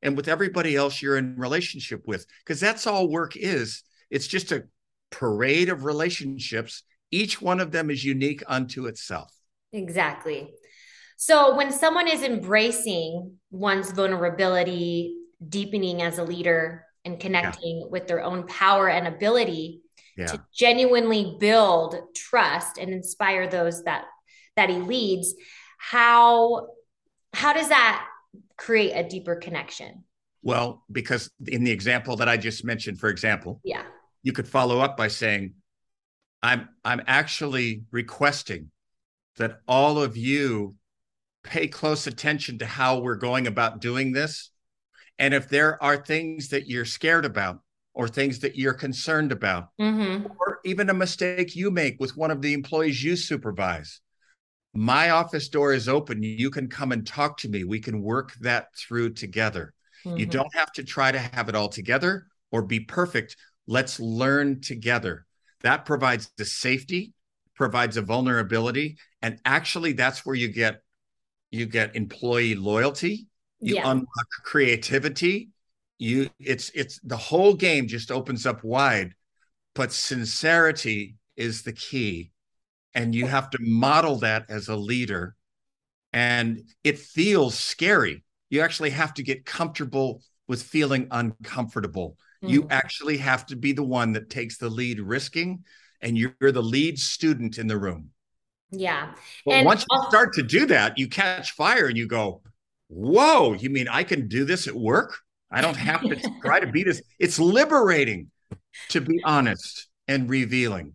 and 0.04 0.16
with 0.16 0.28
everybody 0.28 0.76
else 0.76 1.02
you're 1.02 1.16
in 1.16 1.37
relationship 1.37 2.02
with 2.06 2.26
because 2.44 2.61
that's 2.61 2.87
all 2.87 3.08
work 3.08 3.37
is. 3.37 3.82
It's 4.11 4.28
just 4.28 4.52
a 4.52 4.64
parade 5.11 5.68
of 5.68 5.84
relationships. 5.84 6.82
Each 7.11 7.40
one 7.40 7.58
of 7.58 7.73
them 7.73 7.90
is 7.90 8.04
unique 8.04 8.42
unto 8.46 8.87
itself. 8.87 9.32
Exactly. 9.73 10.52
So 11.16 11.56
when 11.56 11.73
someone 11.73 12.06
is 12.06 12.23
embracing 12.23 13.38
one's 13.50 13.90
vulnerability, 13.90 15.16
deepening 15.49 16.02
as 16.02 16.18
a 16.18 16.25
leader, 16.25 16.84
and 17.04 17.20
connecting 17.20 17.80
yeah. 17.80 17.87
with 17.90 18.06
their 18.06 18.23
own 18.23 18.46
power 18.46 18.88
and 18.88 19.06
ability 19.06 19.82
yeah. 20.16 20.26
to 20.26 20.44
genuinely 20.54 21.37
build 21.38 21.96
trust 22.14 22.78
and 22.78 22.92
inspire 22.92 23.49
those 23.49 23.84
that 23.84 24.04
that 24.56 24.70
he 24.70 24.76
leads 24.76 25.34
how 25.78 26.68
how 27.34 27.52
does 27.52 27.68
that 27.68 28.06
create 28.56 28.92
a 28.92 29.08
deeper 29.08 29.36
connection 29.36 30.04
well 30.42 30.84
because 30.90 31.30
in 31.46 31.64
the 31.64 31.70
example 31.70 32.16
that 32.16 32.28
i 32.28 32.36
just 32.36 32.64
mentioned 32.64 32.98
for 32.98 33.08
example 33.08 33.60
yeah 33.64 33.82
you 34.22 34.32
could 34.32 34.48
follow 34.48 34.80
up 34.80 34.96
by 34.96 35.08
saying 35.08 35.54
i'm 36.42 36.68
i'm 36.84 37.02
actually 37.06 37.82
requesting 37.90 38.70
that 39.36 39.60
all 39.66 40.02
of 40.02 40.16
you 40.16 40.74
pay 41.42 41.66
close 41.66 42.06
attention 42.06 42.58
to 42.58 42.66
how 42.66 43.00
we're 43.00 43.16
going 43.16 43.46
about 43.46 43.80
doing 43.80 44.12
this 44.12 44.50
and 45.18 45.32
if 45.32 45.48
there 45.48 45.82
are 45.82 45.96
things 45.96 46.48
that 46.48 46.66
you're 46.66 46.84
scared 46.84 47.24
about, 47.24 47.60
or 47.92 48.08
things 48.08 48.40
that 48.40 48.56
you're 48.56 48.74
concerned 48.74 49.30
about, 49.30 49.68
Mm-hmm. 49.80 50.26
or 50.40 50.58
even 50.64 50.90
a 50.90 50.94
mistake 50.94 51.54
you 51.54 51.70
make 51.70 52.00
with 52.00 52.16
one 52.16 52.32
of 52.32 52.42
the 52.42 52.52
employees 52.52 53.02
you 53.02 53.14
supervise. 53.14 54.00
My 54.75 55.11
office 55.11 55.49
door 55.49 55.73
is 55.73 55.88
open. 55.88 56.23
You 56.23 56.50
can 56.50 56.69
come 56.69 56.93
and 56.93 57.07
talk 57.07 57.38
to 57.38 57.49
me. 57.49 57.64
We 57.64 57.81
can 57.81 58.02
work 58.02 58.35
that 58.40 58.75
through 58.76 59.14
together. 59.14 59.73
You 60.16 60.26
Mhm. 60.26 60.31
don't 60.33 60.54
have 60.54 60.73
to 60.73 60.85
try 60.85 61.12
to 61.12 61.19
have 61.19 61.49
it 61.49 61.54
all 61.54 61.69
together 61.69 62.26
or 62.50 62.62
be 62.62 62.81
perfect. 62.81 63.37
Let's 63.66 64.00
learn 64.00 64.61
together. 64.61 65.26
That 65.62 65.85
provides 65.85 66.31
the 66.37 66.45
safety, 66.45 67.12
provides 67.54 67.97
a 67.97 68.02
vulnerability, 68.02 68.99
and 69.23 69.40
actually 69.45 69.93
that's 69.93 70.26
where 70.26 70.35
you 70.37 70.49
get 70.49 70.83
you 71.50 71.66
get 71.66 71.95
employee 71.97 72.54
loyalty, 72.57 73.28
you 73.62 73.76
Yeah. 73.76 73.83
unlock 73.85 74.28
creativity. 74.45 75.50
You 75.99 76.31
it's 76.40 76.71
it's 76.75 76.99
the 77.04 77.16
whole 77.16 77.54
game 77.54 77.87
just 77.87 78.11
opens 78.11 78.45
up 78.47 78.64
wide, 78.64 79.14
but 79.75 79.93
sincerity 79.93 81.16
is 81.37 81.62
the 81.62 81.73
key. 81.75 82.33
And 82.94 83.14
you 83.14 83.26
have 83.26 83.50
to 83.50 83.58
model 83.60 84.16
that 84.16 84.46
as 84.48 84.68
a 84.68 84.76
leader. 84.76 85.34
And 86.12 86.62
it 86.84 86.98
feels 86.98 87.58
scary. 87.58 88.24
You 88.50 88.60
actually 88.60 88.90
have 88.90 89.14
to 89.14 89.22
get 89.22 89.44
comfortable 89.44 90.22
with 90.46 90.62
feeling 90.62 91.08
uncomfortable. 91.10 92.16
You 92.42 92.62
Mhm. 92.62 92.68
actually 92.70 93.16
have 93.18 93.46
to 93.46 93.56
be 93.56 93.72
the 93.72 93.82
one 93.82 94.12
that 94.12 94.30
takes 94.30 94.58
the 94.58 94.68
lead 94.68 95.00
risking, 95.00 95.64
and 96.00 96.16
you're 96.16 96.52
the 96.52 96.62
lead 96.62 96.98
student 96.98 97.58
in 97.58 97.66
the 97.66 97.78
room. 97.78 98.10
Yeah. 98.70 99.14
But 99.44 99.54
And 99.54 99.66
once 99.66 99.84
you 99.90 99.98
start 100.08 100.34
to 100.34 100.42
do 100.42 100.66
that, 100.66 100.98
you 100.98 101.08
catch 101.08 101.52
fire 101.52 101.86
and 101.86 101.96
you 101.96 102.06
go, 102.06 102.42
Whoa, 102.88 103.54
you 103.54 103.70
mean 103.70 103.88
I 103.88 104.04
can 104.04 104.28
do 104.28 104.44
this 104.44 104.68
at 104.68 104.74
work? 104.74 105.16
I 105.50 105.60
don't 105.62 105.76
have 105.76 106.06
to 106.08 106.16
try 106.44 106.60
to 106.60 106.66
be 106.66 106.84
this. 106.84 107.02
It's 107.18 107.38
liberating 107.38 108.30
to 108.90 109.00
be 109.00 109.20
honest 109.24 109.88
and 110.06 110.28
revealing. 110.28 110.94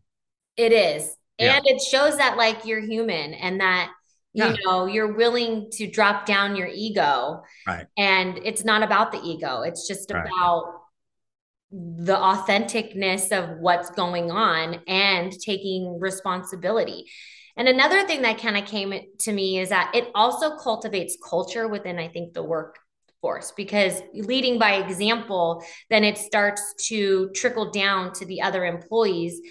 It 0.57 0.71
is. 0.71 1.15
Yeah. 1.39 1.57
And 1.57 1.67
it 1.67 1.81
shows 1.81 2.17
that 2.17 2.37
like 2.37 2.65
you're 2.65 2.81
human 2.81 3.33
and 3.33 3.61
that 3.61 3.91
you 4.33 4.45
Yeah. 4.45 4.55
know 4.65 4.85
you're 4.85 5.13
willing 5.15 5.69
to 5.71 5.87
drop 5.87 6.25
down 6.25 6.55
your 6.55 6.67
ego. 6.71 7.43
Right. 7.65 7.87
And 7.97 8.39
it's 8.43 8.63
not 8.63 8.83
about 8.83 9.11
the 9.11 9.19
ego. 9.23 9.61
It's 9.61 9.87
just 9.87 10.11
Right. 10.11 10.25
about 10.27 10.81
the 11.71 12.15
authenticness 12.15 13.31
of 13.31 13.59
what's 13.59 13.91
going 13.91 14.31
on 14.31 14.81
and 14.87 15.31
taking 15.31 15.99
responsibility. 15.99 17.05
And 17.55 17.67
another 17.67 18.05
thing 18.07 18.21
that 18.23 18.37
kind 18.39 18.57
of 18.57 18.65
came 18.65 18.93
to 19.19 19.33
me 19.33 19.59
is 19.59 19.69
that 19.69 19.91
it 19.93 20.09
also 20.15 20.57
cultivates 20.57 21.17
culture 21.27 21.67
within, 21.67 21.99
I 21.99 22.07
think, 22.07 22.33
the 22.33 22.43
workforce 22.43 23.51
because 23.51 24.01
leading 24.13 24.57
by 24.57 24.75
example, 24.75 25.63
then 25.89 26.03
it 26.03 26.17
starts 26.17 26.73
to 26.87 27.29
trickle 27.35 27.69
down 27.71 28.13
to 28.13 28.25
the 28.25 28.41
other 28.41 28.65
employees 28.65 29.41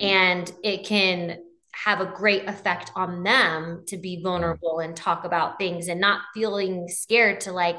and 0.00 0.50
it 0.62 0.84
can 0.84 1.38
have 1.72 2.00
a 2.00 2.06
great 2.06 2.48
effect 2.48 2.90
on 2.96 3.22
them 3.22 3.84
to 3.86 3.96
be 3.96 4.22
vulnerable 4.22 4.80
and 4.80 4.96
talk 4.96 5.24
about 5.24 5.58
things 5.58 5.88
and 5.88 6.00
not 6.00 6.22
feeling 6.34 6.88
scared 6.88 7.40
to 7.40 7.52
like 7.52 7.76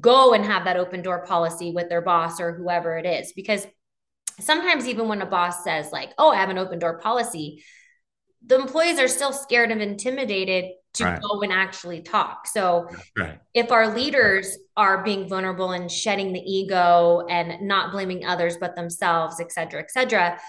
go 0.00 0.32
and 0.32 0.44
have 0.44 0.64
that 0.64 0.76
open 0.76 1.02
door 1.02 1.24
policy 1.26 1.70
with 1.72 1.88
their 1.88 2.00
boss 2.02 2.40
or 2.40 2.52
whoever 2.54 2.96
it 2.98 3.06
is 3.06 3.32
because 3.34 3.66
sometimes 4.40 4.88
even 4.88 5.06
when 5.08 5.22
a 5.22 5.26
boss 5.26 5.62
says 5.62 5.92
like 5.92 6.10
oh 6.18 6.30
i 6.30 6.36
have 6.36 6.48
an 6.50 6.58
open 6.58 6.78
door 6.78 6.98
policy 6.98 7.62
the 8.44 8.54
employees 8.54 8.98
are 8.98 9.08
still 9.08 9.32
scared 9.32 9.70
and 9.70 9.82
intimidated 9.82 10.72
to 10.94 11.04
Right. 11.04 11.20
go 11.20 11.40
and 11.42 11.52
actually 11.52 12.00
talk 12.00 12.46
so 12.46 12.88
Right. 13.16 13.38
if 13.54 13.70
our 13.70 13.94
leaders 13.94 14.56
are 14.76 15.04
being 15.04 15.28
vulnerable 15.28 15.72
and 15.72 15.90
shedding 15.90 16.32
the 16.32 16.40
ego 16.40 17.26
and 17.28 17.66
not 17.66 17.92
blaming 17.92 18.24
others 18.26 18.56
but 18.56 18.74
themselves 18.76 19.40
et 19.40 19.52
cetera 19.52 19.80
et 19.80 19.90
cetera 19.90 20.40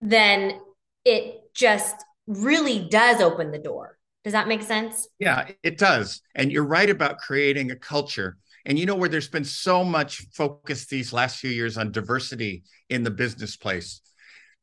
then 0.00 0.60
it 1.04 1.40
just 1.54 1.96
really 2.26 2.88
does 2.90 3.20
open 3.20 3.50
the 3.50 3.58
door 3.58 3.98
does 4.24 4.32
that 4.34 4.48
make 4.48 4.62
sense 4.62 5.08
Yeah, 5.18 5.48
it 5.62 5.78
does. 5.78 6.20
And 6.34 6.52
you're 6.52 6.64
right 6.64 6.88
about 6.88 7.18
creating 7.18 7.70
a 7.70 7.76
culture. 7.76 8.36
And 8.66 8.78
you 8.78 8.84
know 8.86 8.94
where 8.94 9.08
there's 9.08 9.28
been 9.28 9.44
so 9.44 9.82
much 9.82 10.26
focus 10.34 10.86
these 10.86 11.12
last 11.12 11.38
few 11.38 11.50
years 11.50 11.78
on 11.78 11.92
diversity 11.92 12.62
in 12.90 13.02
the 13.02 13.10
business 13.10 13.56
place. 13.56 14.00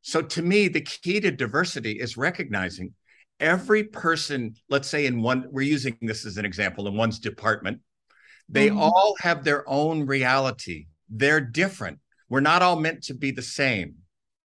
So 0.02 0.22
to 0.22 0.42
me, 0.42 0.68
the 0.68 0.80
key 0.80 1.20
to 1.20 1.30
diversity 1.32 1.92
is 1.98 2.16
recognizing 2.16 2.94
every 3.40 3.84
person, 3.84 4.54
let's 4.68 4.88
say 4.88 5.06
in 5.06 5.22
one, 5.22 5.46
we're 5.50 5.62
using 5.62 5.96
this 6.00 6.24
as 6.24 6.36
an 6.38 6.44
example, 6.44 6.86
in 6.86 6.96
one's 6.96 7.18
department, 7.18 7.80
they 8.48 8.70
Mhm. 8.70 8.78
all 8.78 9.16
have 9.20 9.44
their 9.44 9.68
own 9.68 10.06
reality. 10.06 10.86
They're 11.08 11.40
different. 11.40 11.98
We're 12.28 12.40
not 12.40 12.62
all 12.62 12.78
meant 12.78 13.02
to 13.04 13.14
be 13.14 13.32
the 13.32 13.42
same. 13.42 13.96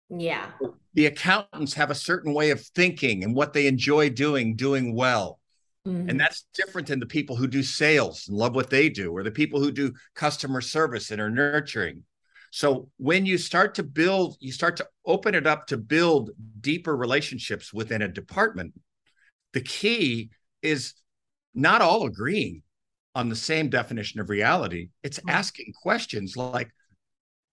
yeah 0.09 0.49
The 0.93 1.05
accountants 1.05 1.73
have 1.75 1.91
a 1.91 1.95
certain 1.95 2.33
way 2.33 2.49
of 2.49 2.61
thinking 2.61 3.23
and 3.23 3.35
what 3.35 3.53
they 3.53 3.67
enjoy 3.67 4.09
doing, 4.09 4.55
doing 4.55 4.95
well. 4.95 5.39
Mhm. 5.87 6.09
And 6.09 6.19
that's 6.19 6.47
different 6.53 6.87
than 6.87 6.99
the 6.99 7.05
people 7.05 7.35
who 7.35 7.47
do 7.47 7.63
sales 7.63 8.27
and 8.27 8.37
love 8.37 8.55
what 8.55 8.69
they 8.69 8.89
do, 8.89 9.11
or 9.11 9.23
the 9.23 9.31
people 9.31 9.59
who 9.59 9.71
do 9.71 9.93
customer 10.15 10.61
service 10.61 11.11
and 11.11 11.21
are 11.21 11.29
nurturing. 11.29 12.03
So 12.51 12.89
when 12.97 13.25
you 13.25 13.37
start 13.37 13.75
to 13.75 13.83
build, 13.83 14.37
you 14.39 14.51
start 14.51 14.77
to 14.77 14.87
open 15.05 15.35
it 15.35 15.45
up 15.45 15.67
to 15.67 15.77
build 15.77 16.31
deeper 16.59 16.97
relationships 16.97 17.71
within 17.71 18.01
a 18.01 18.07
department. 18.07 18.73
The 19.53 19.61
key 19.61 20.31
is 20.61 20.95
not 21.53 21.81
all 21.81 22.05
agreeing 22.05 22.63
on 23.13 23.29
the 23.29 23.35
same 23.35 23.69
definition 23.69 24.19
of 24.19 24.29
reality. 24.29 24.89
It's 25.03 25.19
Mhm. 25.19 25.31
asking 25.31 25.73
questions 25.81 26.35
like, 26.35 26.71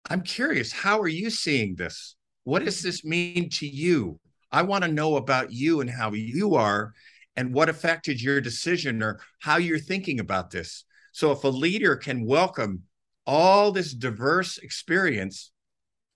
I'm 0.09 0.23
curious, 0.23 0.73
how 0.73 1.01
are 1.01 1.09
you 1.09 1.31
seeing 1.31 1.75
this? 1.75 2.16
What 2.47 2.65
does 2.65 2.81
this 2.81 3.05
mean 3.05 3.51
to 3.55 3.67
you? 3.67 4.21
I 4.53 4.63
want 4.63 4.85
to 4.85 4.91
know 4.91 5.17
about 5.17 5.51
you 5.51 5.81
and 5.81 5.91
how 5.91 6.13
you 6.13 6.55
are 6.55 6.93
and 7.35 7.53
what 7.53 7.69
affected 7.69 8.23
your 8.23 8.41
decision 8.41 9.03
or 9.03 9.19
how 9.41 9.57
you're 9.57 9.81
thinking 9.81 10.21
about 10.21 10.51
this. 10.51 10.85
So 11.11 11.33
if 11.33 11.43
a 11.43 11.49
leader 11.49 11.97
can 11.97 12.25
welcome 12.25 12.85
all 13.27 13.73
this 13.73 13.93
diverse 13.93 14.59
experience, 14.59 15.51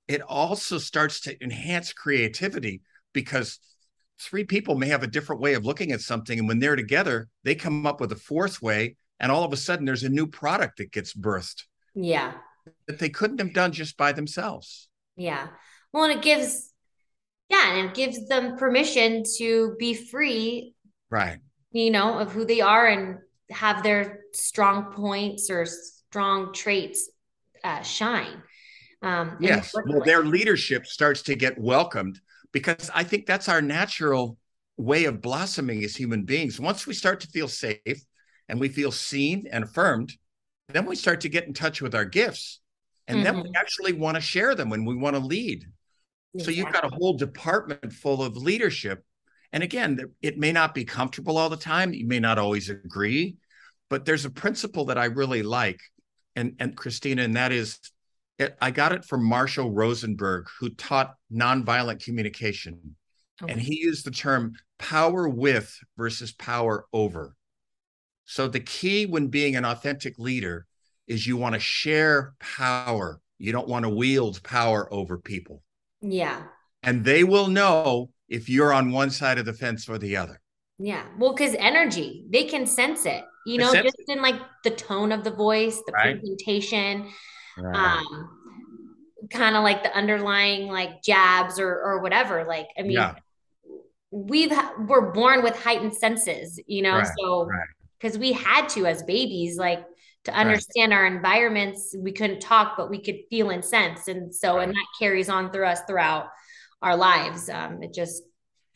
it 0.06 0.22
also 0.22 0.78
starts 0.78 1.18
to 1.22 1.36
enhance 1.42 1.92
creativity 1.92 2.82
because 3.12 3.58
three 4.20 4.44
people 4.44 4.76
may 4.76 4.86
have 4.86 5.02
a 5.02 5.08
different 5.08 5.42
way 5.42 5.54
of 5.54 5.64
looking 5.64 5.90
at 5.90 6.00
something. 6.00 6.38
And 6.38 6.46
when 6.46 6.60
they're 6.60 6.76
together, 6.76 7.26
they 7.42 7.56
come 7.56 7.86
up 7.86 8.00
with 8.00 8.12
a 8.12 8.16
fourth 8.16 8.62
way. 8.62 8.94
And 9.18 9.32
all 9.32 9.42
of 9.42 9.52
a 9.52 9.56
sudden, 9.56 9.84
there's 9.84 10.04
a 10.04 10.08
new 10.08 10.28
product 10.28 10.78
that 10.78 10.92
gets 10.92 11.12
birthed 11.12 11.64
yeah 11.96 12.34
that 12.86 13.00
they 13.00 13.08
couldn't 13.08 13.40
have 13.40 13.52
done 13.52 13.72
just 13.72 13.96
by 13.96 14.12
themselves. 14.12 14.88
Yeah. 15.16 15.48
Well, 15.92 16.04
and 16.04 16.12
it 16.12 16.22
gives, 16.22 16.72
yeah, 17.48 17.74
and 17.76 17.88
it 17.90 17.94
gives 17.94 18.28
them 18.28 18.56
permission 18.56 19.24
to 19.38 19.76
be 19.78 19.94
free, 19.94 20.74
Right. 21.10 21.40
you 21.72 21.90
know, 21.90 22.18
of 22.18 22.32
who 22.32 22.44
they 22.44 22.60
are 22.60 22.86
and 22.86 23.18
have 23.50 23.82
their 23.82 24.20
strong 24.32 24.92
points 24.92 25.50
or 25.50 25.66
strong 25.66 26.52
traits 26.52 27.10
uh, 27.64 27.82
shine. 27.82 28.42
Um, 29.02 29.38
in 29.42 29.56
the 29.56 29.62
Yes. 29.62 29.72
Well, 29.84 30.02
their 30.02 30.24
leadership 30.24 30.86
starts 30.86 31.22
to 31.22 31.34
get 31.34 31.58
welcomed 31.58 32.20
because 32.52 32.90
I 32.94 33.04
think 33.04 33.26
that's 33.26 33.48
our 33.48 33.62
natural 33.62 34.36
way 34.76 35.04
of 35.04 35.20
blossoming 35.20 35.82
as 35.84 35.96
human 35.96 36.24
beings. 36.24 36.60
Once 36.60 36.86
we 36.86 36.94
start 36.94 37.20
to 37.20 37.28
feel 37.28 37.48
safe 37.48 38.04
and 38.48 38.60
we 38.60 38.68
feel 38.68 38.92
seen 38.92 39.46
and 39.50 39.64
affirmed, 39.64 40.12
then 40.68 40.86
we 40.86 40.96
start 40.96 41.22
to 41.22 41.28
get 41.28 41.46
in 41.46 41.54
touch 41.54 41.80
with 41.80 41.94
our 41.94 42.04
gifts. 42.04 42.60
And 43.08 43.24
then 43.24 43.36
we 43.36 43.42
Mhm. 43.42 43.54
actually 43.56 43.92
want 43.92 44.16
to 44.16 44.20
share 44.20 44.54
them 44.54 44.72
and 44.72 44.86
we 44.86 44.94
want 44.96 45.16
to 45.16 45.20
lead. 45.20 45.64
So 46.38 46.50
you've 46.50 46.72
got 46.72 46.84
a 46.84 46.94
whole 46.94 47.14
department 47.14 47.92
full 47.92 48.22
of 48.22 48.36
leadership. 48.36 49.04
And 49.52 49.62
again, 49.62 49.98
it 50.22 50.38
may 50.38 50.52
not 50.52 50.74
be 50.74 50.84
comfortable 50.84 51.36
all 51.36 51.48
the 51.48 51.56
time. 51.56 51.92
You 51.92 52.06
may 52.06 52.20
not 52.20 52.38
always 52.38 52.70
agree, 52.70 53.36
but 53.88 54.04
there's 54.04 54.24
a 54.24 54.30
principle 54.30 54.84
that 54.86 54.98
I 54.98 55.06
really 55.06 55.42
like. 55.42 55.80
And, 56.36 56.54
and 56.60 56.76
Christina, 56.76 57.22
and 57.22 57.34
that 57.34 57.50
is 57.50 57.80
it, 58.38 58.56
I 58.60 58.70
got 58.70 58.92
it 58.92 59.04
from 59.04 59.24
Marshall 59.24 59.72
Rosenberg, 59.72 60.46
who 60.60 60.70
taught 60.70 61.14
nonviolent 61.32 62.02
communication. 62.02 62.96
Okay. 63.42 63.52
And 63.52 63.60
he 63.60 63.80
used 63.80 64.06
the 64.06 64.12
term 64.12 64.52
power 64.78 65.28
with 65.28 65.76
versus 65.96 66.32
power 66.32 66.86
over. 66.92 67.34
So 68.24 68.46
the 68.46 68.60
key 68.60 69.06
when 69.06 69.26
being 69.26 69.56
an 69.56 69.64
authentic 69.64 70.16
leader 70.18 70.66
is 71.08 71.26
you 71.26 71.36
want 71.36 71.54
to 71.54 71.60
share 71.60 72.34
power. 72.38 73.20
You 73.38 73.50
don't 73.50 73.68
want 73.68 73.84
to 73.84 73.90
wield 73.90 74.40
power 74.44 74.92
over 74.94 75.18
people 75.18 75.62
Yeah. 76.02 76.42
and 76.82 77.04
they 77.04 77.24
will 77.24 77.48
know 77.48 78.10
if 78.28 78.48
you're 78.48 78.72
on 78.72 78.90
one 78.92 79.10
side 79.10 79.38
of 79.38 79.44
the 79.44 79.52
fence 79.52 79.88
or 79.88 79.98
the 79.98 80.16
other. 80.16 80.40
Yeah. 80.78 81.04
Well, 81.18 81.34
because 81.34 81.54
energy, 81.58 82.24
they 82.30 82.44
can 82.44 82.66
sense 82.66 83.04
it, 83.04 83.22
you 83.46 83.58
know, 83.58 83.70
sense 83.72 83.84
just 83.96 84.08
in 84.08 84.22
like 84.22 84.36
the 84.64 84.70
tone 84.70 85.12
of 85.12 85.24
the 85.24 85.30
voice, 85.30 85.76
the 85.86 85.92
Right. 85.92 86.18
presentation, 86.18 87.06
um, 87.74 88.30
kind 89.30 89.56
of 89.56 89.62
like 89.62 89.82
the 89.82 89.94
underlying 89.94 90.68
like 90.68 91.02
jabs 91.02 91.58
or 91.58 91.68
or 91.82 92.00
whatever. 92.00 92.44
Like, 92.44 92.68
I 92.78 92.82
mean, 92.82 92.92
yeah, 92.92 93.16
we've 94.10 94.50
ha- 94.50 94.74
we're 94.78 95.10
born 95.12 95.42
with 95.42 95.54
heightened 95.62 95.94
senses, 95.94 96.58
you 96.66 96.80
know, 96.82 96.96
Right, 96.98 97.08
so 97.18 97.44
right. 97.46 97.68
because 97.98 98.16
we 98.18 98.32
had 98.32 98.68
to 98.70 98.86
as 98.86 99.02
babies, 99.02 99.58
like 99.58 99.84
to 100.24 100.34
understand 100.34 100.92
right. 100.92 100.98
our 100.98 101.06
environments. 101.06 101.94
We 101.98 102.12
couldn't 102.12 102.40
talk, 102.40 102.76
but 102.76 102.90
we 102.90 103.02
could 103.02 103.20
feel 103.30 103.50
and 103.50 103.64
sense. 103.64 104.08
And 104.08 104.34
so, 104.34 104.56
right. 104.56 104.68
and 104.68 104.72
that 104.72 104.86
carries 104.98 105.28
on 105.28 105.50
through 105.50 105.66
us 105.66 105.80
throughout 105.86 106.28
our 106.82 106.96
lives. 106.96 107.48
Um, 107.48 107.82
it 107.82 107.94
just 107.94 108.22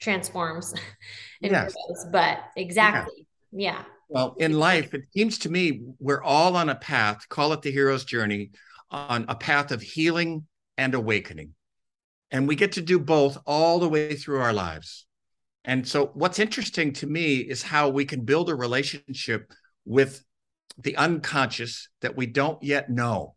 transforms. 0.01 0.75
yes. 1.41 1.75
but 2.11 2.39
exactly. 2.57 3.27
Yeah. 3.53 3.73
yeah. 3.73 3.85
Well, 4.09 4.37
in 4.39 4.59
life, 4.59 4.95
it 4.95 5.05
seems 5.13 5.39
to 5.41 5.51
me 5.51 5.83
we're 5.99 6.23
all 6.23 6.57
on 6.57 6.69
a 6.69 6.75
path, 6.75 7.29
call 7.29 7.53
it 7.53 7.63
the 7.63 7.71
hero's 7.71 8.05
journey, 8.05 8.51
on 8.91 9.25
a 9.29 9.35
path 9.35 9.73
of 9.73 9.83
healing 9.83 10.47
and 10.77 10.95
awakening. 10.95 11.55
And 12.31 12.47
we 12.49 12.57
get 12.57 12.73
to 12.73 12.83
do 12.83 12.99
both 12.99 13.39
all 13.47 13.79
the 13.79 13.89
way 13.89 14.15
through 14.15 14.41
our 14.41 14.53
lives. 14.53 15.07
And 15.65 15.87
so, 15.87 16.11
what's 16.15 16.39
interesting 16.39 16.93
to 16.95 17.07
me 17.07 17.37
is 17.37 17.63
how 17.63 17.89
we 17.89 18.05
can 18.05 18.25
build 18.25 18.51
a 18.51 18.55
relationship 18.55 19.51
with 19.87 20.23
the 20.79 20.97
unconscious 20.97 21.89
that 22.01 22.17
we 22.17 22.27
don't 22.27 22.63
yet 22.63 22.91
know. 22.91 23.35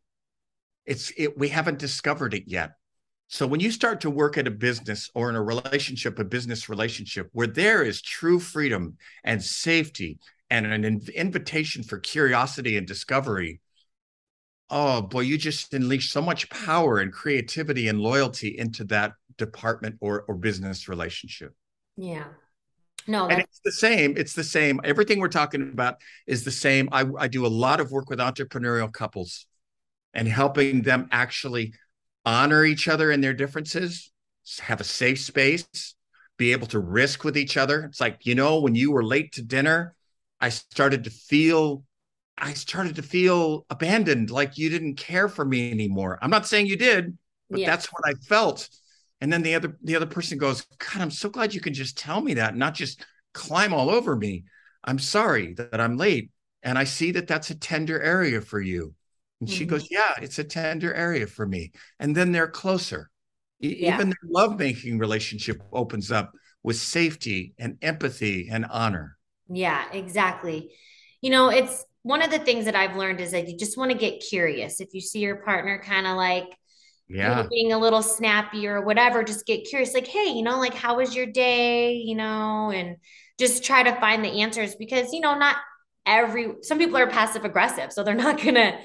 It's 0.85 1.11
it, 1.17 1.37
we 1.37 1.49
haven't 1.49 1.79
discovered 1.79 2.33
it 2.33 2.43
yet. 2.47 2.71
So 3.27 3.45
when 3.45 3.59
you 3.59 3.71
start 3.71 4.01
to 4.01 4.09
work 4.09 4.37
at 4.37 4.47
a 4.47 4.51
business 4.51 5.09
or 5.13 5.29
in 5.29 5.35
a 5.35 5.43
relationship, 5.43 6.17
a 6.17 6.23
business 6.23 6.69
relationship 6.69 7.29
where 7.33 7.47
there 7.47 7.83
is 7.83 8.01
true 8.01 8.39
freedom 8.39 8.95
and 9.23 9.43
safety 9.43 10.17
and 10.49 10.65
an 10.65 11.01
invitation 11.13 11.83
for 11.83 11.99
curiosity 11.99 12.77
and 12.77 12.87
discovery, 12.87 13.59
oh 14.69 15.01
boy, 15.01 15.21
you 15.21 15.37
just 15.37 15.73
unleash 15.73 16.09
so 16.09 16.21
much 16.21 16.49
power 16.49 16.99
and 16.99 17.11
creativity 17.11 17.89
and 17.89 17.99
loyalty 17.99 18.57
into 18.57 18.85
that 18.85 19.11
department 19.37 19.97
or, 19.99 20.23
or 20.29 20.35
business 20.35 20.87
relationship. 20.87 21.53
Yeah. 21.97 22.27
No, 23.07 23.27
and 23.27 23.39
it's 23.39 23.61
the 23.63 23.71
same. 23.71 24.15
It's 24.17 24.33
the 24.33 24.43
same. 24.43 24.81
Everything 24.83 25.19
we're 25.19 25.29
talking 25.29 25.61
about 25.61 25.95
is 26.25 26.43
the 26.43 26.51
same. 26.51 26.89
I, 26.91 27.05
I 27.17 27.27
do 27.27 27.45
a 27.45 27.47
lot 27.47 27.79
of 27.79 27.91
work 27.91 28.09
with 28.09 28.19
entrepreneurial 28.19 28.91
couples 28.91 29.45
and 30.13 30.27
helping 30.27 30.81
them 30.81 31.07
actually 31.11 31.73
honor 32.25 32.65
each 32.65 32.87
other 32.87 33.11
and 33.11 33.23
their 33.23 33.33
differences, 33.33 34.11
have 34.59 34.81
a 34.81 34.83
safe 34.83 35.19
space, 35.19 35.95
be 36.37 36.51
able 36.51 36.67
to 36.67 36.79
risk 36.79 37.23
with 37.23 37.37
each 37.37 37.55
other. 37.55 37.83
It's 37.85 38.01
like, 38.01 38.25
you 38.25 38.35
know, 38.35 38.59
when 38.59 38.75
you 38.75 38.91
were 38.91 39.03
late 39.03 39.31
to 39.33 39.41
dinner, 39.41 39.95
I 40.39 40.49
started 40.49 41.03
to 41.05 41.09
feel 41.09 41.83
I 42.37 42.53
started 42.53 42.97
to 42.97 43.01
feel 43.01 43.65
abandoned, 43.69 44.29
like 44.29 44.57
you 44.57 44.69
didn't 44.69 44.95
care 44.95 45.27
for 45.27 45.43
me 45.43 45.71
anymore. 45.71 46.19
I'm 46.21 46.29
not 46.29 46.45
saying 46.45 46.67
you 46.67 46.77
did, 46.77 47.17
but 47.49 47.61
yeah. 47.61 47.67
that's 47.67 47.87
what 47.87 48.03
I 48.05 48.13
felt. 48.27 48.69
And 49.19 49.33
then 49.33 49.41
the 49.41 49.55
other 49.55 49.77
the 49.81 49.95
other 49.95 50.05
person 50.05 50.37
goes, 50.37 50.61
God, 50.77 51.01
I'm 51.01 51.11
so 51.11 51.29
glad 51.29 51.53
you 51.53 51.61
can 51.61 51.73
just 51.73 51.97
tell 51.97 52.21
me 52.21 52.35
that, 52.35 52.55
not 52.55 52.75
just 52.75 53.03
climb 53.33 53.73
all 53.73 53.89
over 53.89 54.15
me. 54.15 54.45
I'm 54.83 54.99
sorry 54.99 55.53
that 55.55 55.81
I'm 55.81 55.97
late, 55.97 56.31
and 56.63 56.77
I 56.77 56.83
see 56.83 57.11
that 57.11 57.27
that's 57.27 57.49
a 57.49 57.55
tender 57.55 58.01
area 58.01 58.41
for 58.41 58.61
you. 58.61 58.93
And 59.39 59.49
mm-hmm. 59.49 59.57
she 59.57 59.65
goes, 59.65 59.87
Yeah, 59.89 60.13
it's 60.21 60.39
a 60.39 60.43
tender 60.43 60.93
area 60.93 61.27
for 61.27 61.45
me. 61.45 61.71
And 61.99 62.15
then 62.15 62.31
they're 62.31 62.47
closer. 62.47 63.09
Yeah. 63.59 63.95
Even 63.95 64.09
their 64.09 64.17
lovemaking 64.29 64.99
relationship 64.99 65.61
opens 65.73 66.11
up 66.11 66.31
with 66.63 66.77
safety 66.77 67.53
and 67.57 67.77
empathy 67.81 68.49
and 68.51 68.65
honor. 68.65 69.17
Yeah, 69.49 69.85
exactly. 69.91 70.71
You 71.21 71.31
know, 71.31 71.49
it's 71.49 71.83
one 72.03 72.21
of 72.21 72.29
the 72.29 72.39
things 72.39 72.65
that 72.65 72.75
I've 72.75 72.95
learned 72.95 73.19
is 73.19 73.31
that 73.31 73.47
you 73.47 73.57
just 73.57 73.77
want 73.77 73.91
to 73.91 73.97
get 73.97 74.23
curious. 74.27 74.79
If 74.79 74.93
you 74.93 75.01
see 75.01 75.19
your 75.19 75.37
partner 75.37 75.81
kind 75.83 76.05
of 76.05 76.17
like, 76.17 76.45
yeah, 77.09 77.47
being 77.49 77.71
a 77.71 77.77
little 77.77 78.01
snappy 78.03 78.67
or 78.67 78.81
whatever, 78.81 79.23
just 79.23 79.45
get 79.45 79.65
curious. 79.65 79.93
Like, 79.93 80.07
hey, 80.07 80.27
you 80.27 80.43
know, 80.43 80.59
like, 80.59 80.73
how 80.73 80.97
was 80.97 81.15
your 81.15 81.25
day? 81.25 81.93
You 81.93 82.15
know, 82.15 82.71
and 82.71 82.97
just 83.39 83.63
try 83.63 83.83
to 83.83 83.95
find 83.99 84.23
the 84.23 84.41
answers 84.41 84.75
because, 84.75 85.13
you 85.13 85.21
know, 85.21 85.37
not 85.37 85.57
every, 86.05 86.55
some 86.61 86.77
people 86.77 86.97
are 86.97 87.07
passive 87.07 87.45
aggressive. 87.45 87.93
So 87.93 88.03
they're 88.03 88.15
not 88.15 88.37
going 88.43 88.55
to, 88.55 88.77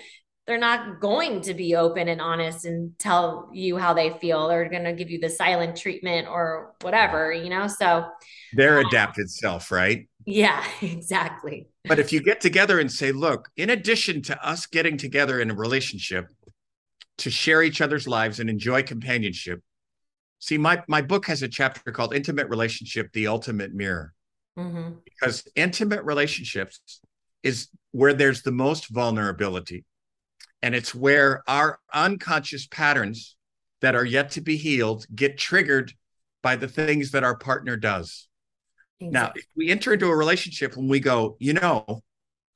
they're 0.47 0.59
not 0.59 1.00
going 1.00 1.41
to 1.43 1.55
be 1.55 1.76
open 1.76 2.09
and 2.09 2.21
honest 2.21 2.64
and 2.64 2.99
tell 2.99 3.49
you 3.52 3.76
how 3.76 3.95
they 3.95 4.11
feel. 4.21 4.49
They're 4.49 4.69
going 4.69 4.85
to 4.85 4.93
give 4.93 5.11
you 5.11 5.21
the 5.21 5.31
silent 5.31 5.76
treatment 5.76 6.29
or 6.29 6.75
whatever, 6.81 7.33
you 7.33 7.49
know? 7.49 7.69
So 7.69 8.06
their 8.52 8.80
um, 8.80 8.87
adapted 8.87 9.30
self, 9.30 9.71
right? 9.71 10.08
Yeah, 10.26 10.65
exactly. 10.82 11.69
But 11.85 11.99
if 11.99 12.13
you 12.13 12.21
get 12.21 12.41
together 12.41 12.78
and 12.78 12.91
say, 12.91 13.13
look, 13.13 13.50
in 13.56 13.71
addition 13.71 14.23
to 14.23 14.47
us 14.47 14.67
getting 14.67 14.97
together 14.97 15.41
in 15.41 15.50
a 15.50 15.54
relationship 15.54 16.28
to 17.18 17.30
share 17.30 17.62
each 17.62 17.80
other's 17.80 18.08
lives 18.08 18.40
and 18.40 18.48
enjoy 18.50 18.82
companionship, 18.82 19.60
see, 20.38 20.58
my, 20.58 20.82
my 20.88 21.02
book 21.02 21.26
has 21.26 21.42
a 21.42 21.48
chapter 21.48 21.92
called 21.92 22.14
Intimate 22.14 22.48
Relationship, 22.48 23.12
the 23.12 23.26
Ultimate 23.26 23.75
Mirror. 23.75 24.12
Mm-hmm. 24.58 24.92
Because 25.04 25.46
intimate 25.54 26.02
relationships 26.04 27.00
is 27.42 27.68
where 27.92 28.12
there's 28.12 28.42
the 28.42 28.52
most 28.52 28.88
vulnerability. 28.88 29.84
And 30.62 30.75
it's 30.75 30.94
where 30.94 31.42
our 31.48 31.78
unconscious 31.92 32.66
patterns 32.66 33.36
that 33.80 33.94
are 33.94 34.04
yet 34.04 34.32
to 34.32 34.40
be 34.40 34.56
healed 34.56 35.06
get 35.14 35.38
triggered 35.38 35.92
by 36.42 36.56
the 36.56 36.68
things 36.68 37.12
that 37.12 37.25
our 37.25 37.36
partner 37.36 37.76
does. 37.76 38.28
Now, 39.00 39.32
if 39.34 39.44
we 39.56 39.70
enter 39.70 39.92
into 39.92 40.06
a 40.06 40.16
relationship 40.16 40.76
and 40.76 40.88
we 40.88 41.00
go, 41.00 41.36
you 41.40 41.54
know, 41.54 42.02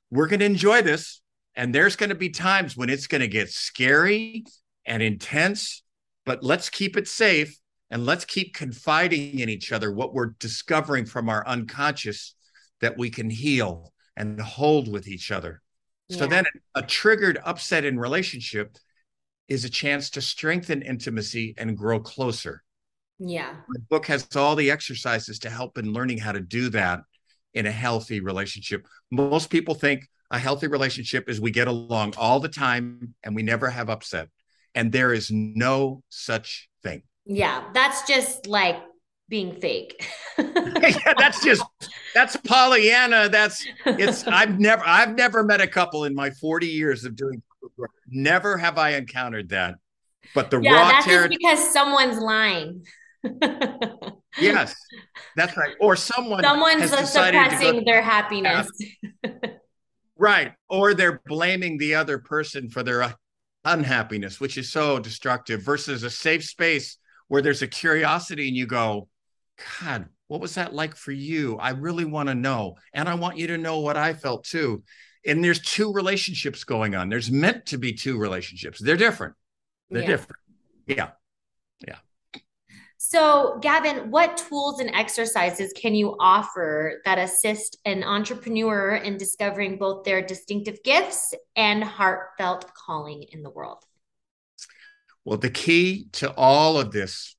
we're 0.09 0.27
going 0.27 0.39
to 0.39 0.45
enjoy 0.45 0.81
this, 0.81 1.21
and 1.57 1.73
there's 1.73 1.95
going 1.95 2.09
to 2.09 2.15
be 2.15 2.29
times 2.29 2.77
when 2.77 2.89
it's 2.89 3.07
going 3.07 3.21
to 3.21 3.27
get 3.27 3.49
scary 3.49 4.45
and 4.85 5.01
intense, 5.01 5.83
but 6.23 6.43
let's 6.43 6.69
keep 6.69 6.95
it 6.95 7.07
safe 7.07 7.57
and 7.89 8.05
let's 8.05 8.25
keep 8.25 8.53
confiding 8.53 9.39
in 9.39 9.49
each 9.49 9.71
other 9.71 9.91
what 9.91 10.13
we're 10.13 10.35
discovering 10.39 11.05
from 11.05 11.29
our 11.29 11.45
unconscious 11.47 12.35
that 12.79 12.95
we 12.95 13.09
can 13.09 13.29
heal 13.31 13.91
and 14.15 14.39
hold 14.39 14.87
with 14.91 15.07
each 15.07 15.31
other. 15.31 15.63
Yeah. 16.09 16.17
So 16.17 16.27
then 16.27 16.45
a 16.75 16.83
triggered 16.83 17.39
upset 17.43 17.85
in 17.85 17.97
relationship 17.97 18.77
is 19.47 19.65
a 19.65 19.69
chance 19.69 20.11
to 20.11 20.21
strengthen 20.21 20.83
intimacy 20.83 21.55
and 21.57 21.75
grow 21.75 21.99
closer. 21.99 22.63
Yeah. 23.17 23.55
The 23.69 23.79
book 23.89 24.05
has 24.07 24.27
all 24.35 24.55
the 24.55 24.69
exercises 24.69 25.39
to 25.39 25.49
help 25.49 25.79
in 25.79 25.91
learning 25.91 26.19
how 26.19 26.33
to 26.33 26.39
do 26.39 26.69
that 26.69 27.01
in 27.55 27.65
a 27.65 27.71
healthy 27.71 28.19
relationship. 28.19 28.85
Most 29.09 29.49
people 29.49 29.73
think 29.73 30.07
a 30.31 30.39
healthy 30.39 30.67
relationship 30.67 31.29
is 31.29 31.39
we 31.39 31.51
get 31.51 31.67
along 31.67 32.13
all 32.17 32.39
the 32.39 32.49
time 32.49 33.13
and 33.23 33.35
we 33.35 33.43
never 33.43 33.69
have 33.69 33.89
upset. 33.89 34.29
And 34.75 34.91
there 34.91 35.13
is 35.13 35.31
no 35.31 36.03
such 36.09 36.69
thing. 36.83 37.03
Yeah. 37.25 37.63
That's 37.73 38.07
just 38.07 38.47
like 38.47 38.77
being 39.29 39.59
fake. 39.59 40.05
yeah, 40.37 41.13
that's 41.17 41.43
just 41.43 41.63
that's 42.13 42.35
Pollyanna. 42.37 43.29
That's 43.29 43.65
it's 43.85 44.23
I've 44.27 44.59
never 44.59 44.83
I've 44.85 45.15
never 45.15 45.43
met 45.43 45.61
a 45.61 45.67
couple 45.67 46.05
in 46.05 46.15
my 46.15 46.29
40 46.29 46.67
years 46.67 47.03
of 47.03 47.15
doing 47.15 47.41
never 48.07 48.57
have 48.57 48.77
I 48.77 48.91
encountered 48.91 49.49
that. 49.49 49.75
But 50.33 50.51
the 50.51 50.61
yeah, 50.61 50.73
raw 50.73 50.89
that's 50.89 51.05
just 51.05 51.29
because 51.29 51.73
someone's 51.73 52.19
lying 52.19 52.83
yes, 54.39 54.75
that's 55.35 55.57
right. 55.57 55.75
Or 55.79 55.95
someone 55.95 56.43
someone's 56.43 56.89
suppressing 56.89 57.83
their 57.85 58.01
happiness. 58.01 58.69
right. 60.17 60.53
Or 60.69 60.93
they're 60.93 61.21
blaming 61.25 61.77
the 61.77 61.95
other 61.95 62.17
person 62.17 62.69
for 62.69 62.83
their 62.83 63.13
unhappiness, 63.63 64.39
which 64.39 64.57
is 64.57 64.71
so 64.71 64.99
destructive, 64.99 65.61
versus 65.61 66.03
a 66.03 66.09
safe 66.09 66.43
space 66.43 66.97
where 67.27 67.41
there's 67.41 67.61
a 67.61 67.67
curiosity 67.67 68.47
and 68.47 68.57
you 68.57 68.65
go, 68.65 69.07
God, 69.81 70.07
what 70.27 70.41
was 70.41 70.55
that 70.55 70.73
like 70.73 70.95
for 70.95 71.11
you? 71.11 71.57
I 71.57 71.71
really 71.71 72.05
want 72.05 72.29
to 72.29 72.35
know. 72.35 72.75
And 72.93 73.09
I 73.09 73.15
want 73.15 73.37
you 73.37 73.47
to 73.47 73.57
know 73.57 73.79
what 73.79 73.97
I 73.97 74.13
felt 74.13 74.43
too. 74.43 74.83
And 75.25 75.43
there's 75.43 75.61
two 75.61 75.91
relationships 75.91 76.63
going 76.63 76.95
on. 76.95 77.09
There's 77.09 77.31
meant 77.31 77.65
to 77.67 77.77
be 77.77 77.93
two 77.93 78.17
relationships. 78.17 78.79
They're 78.79 78.97
different. 78.97 79.35
They're 79.89 80.01
yeah. 80.01 80.07
different. 80.07 80.41
Yeah. 80.85 81.09
Yeah. 81.85 81.97
So, 82.99 83.59
Gavin, 83.61 84.09
what 84.09 84.37
tools 84.37 84.79
and 84.79 84.89
exercises 84.89 85.71
can 85.73 85.93
you 85.93 86.15
offer 86.19 86.99
that 87.05 87.19
assist 87.19 87.77
an 87.85 88.03
entrepreneur 88.03 88.95
in 88.95 89.17
discovering 89.17 89.77
both 89.77 90.03
their 90.03 90.25
distinctive 90.25 90.81
gifts 90.83 91.35
and 91.55 91.83
heartfelt 91.83 92.73
calling 92.73 93.23
in 93.31 93.43
the 93.43 93.51
world? 93.51 93.83
Well, 95.23 95.37
the 95.37 95.51
key 95.51 96.07
to 96.13 96.31
all 96.31 96.79
of 96.79 96.91
this, 96.91 97.35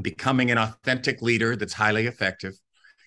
becoming 0.00 0.50
an 0.50 0.58
authentic 0.58 1.22
leader 1.22 1.54
that's 1.54 1.74
highly 1.74 2.06
effective, 2.06 2.54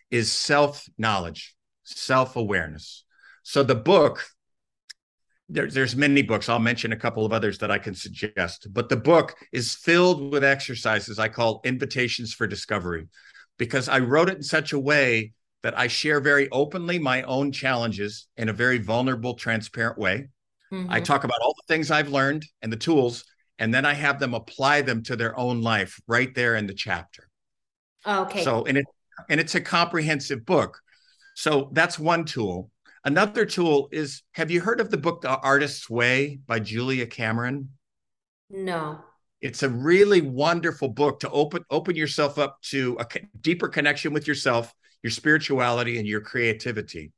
is 0.10 0.32
self 0.32 0.88
knowledge, 0.98 1.54
self 1.84 2.38
awareness. 2.38 3.04
So, 3.44 3.62
the 3.62 3.76
book 3.76 4.26
there, 5.50 5.68
there's 5.68 5.96
many 5.96 6.22
books. 6.22 6.48
I'll 6.48 6.60
mention 6.60 6.94
a 6.94 6.98
couple 6.98 7.26
of 7.26 7.34
others 7.34 7.58
that 7.58 7.72
I 7.72 7.80
can 7.80 7.96
suggest, 7.96 8.68
but 8.72 8.88
the 8.88 8.98
book 8.98 9.36
is 9.52 9.76
filled 9.76 10.32
with 10.32 10.44
exercises 10.44 11.20
I 11.20 11.28
call 11.28 11.62
invitations 11.64 12.34
for 12.34 12.48
discovery 12.48 13.08
because 13.58 13.90
I 13.90 14.00
wrote 14.00 14.30
it 14.30 14.38
in 14.38 14.44
such 14.44 14.74
a 14.74 14.80
way 14.80 15.34
that 15.64 15.78
I 15.78 15.88
share 15.88 16.22
very 16.22 16.50
openly 16.52 17.00
my 17.00 17.24
own 17.24 17.52
challenges 17.52 18.28
in 18.38 18.50
a 18.50 18.54
very 18.54 18.78
vulnerable, 18.78 19.34
transparent 19.34 19.98
way. 19.98 20.30
Mm-hmm. 20.72 20.92
I 20.92 21.02
talk 21.02 21.24
about 21.24 21.42
all 21.42 21.56
the 21.56 21.74
things 21.74 21.92
I've 21.92 22.10
learned 22.10 22.46
and 22.62 22.72
the 22.72 22.78
tools, 22.78 23.26
and 23.58 23.74
then 23.74 23.86
I 23.86 23.94
have 23.94 24.20
them 24.20 24.34
apply 24.34 24.84
them 24.84 25.04
to 25.04 25.16
their 25.16 25.38
own 25.38 25.62
life 25.62 26.00
right 26.08 26.34
there 26.34 26.56
in 26.56 26.68
the 26.68 26.74
chapter. 26.74 27.28
Okay. 28.06 28.44
So, 28.44 28.66
and 28.66 28.78
it 28.78 28.86
and 29.30 29.40
it's 29.40 29.56
a 29.56 29.62
comprehensive 29.62 30.46
book. 30.46 30.80
So 31.36 31.70
that's 31.74 32.00
one 32.00 32.24
tool. 32.24 32.70
Another 33.06 33.46
tool 33.46 33.90
is 33.92 34.24
have 34.34 34.52
you 34.52 34.62
heard 34.62 34.82
of 34.82 34.90
the 34.90 34.98
book 34.98 35.22
The 35.22 35.30
Artist's 35.30 35.90
Way 35.90 36.40
by 36.46 36.60
Julia 36.60 37.06
Cameron? 37.06 37.70
No. 38.50 39.00
It's 39.42 39.64
a 39.64 39.70
really 39.70 40.22
wonderful 40.22 40.90
book 40.90 41.22
to 41.22 41.30
open 41.30 41.64
open 41.70 41.96
yourself 41.96 42.38
up 42.38 42.62
to 42.64 42.98
a 43.00 43.06
deeper 43.40 43.70
connection 43.70 44.12
with 44.12 44.28
yourself, 44.28 44.74
your 45.02 45.12
spirituality 45.12 45.98
and 45.98 46.08
your 46.08 46.22
creativity. 46.22 47.14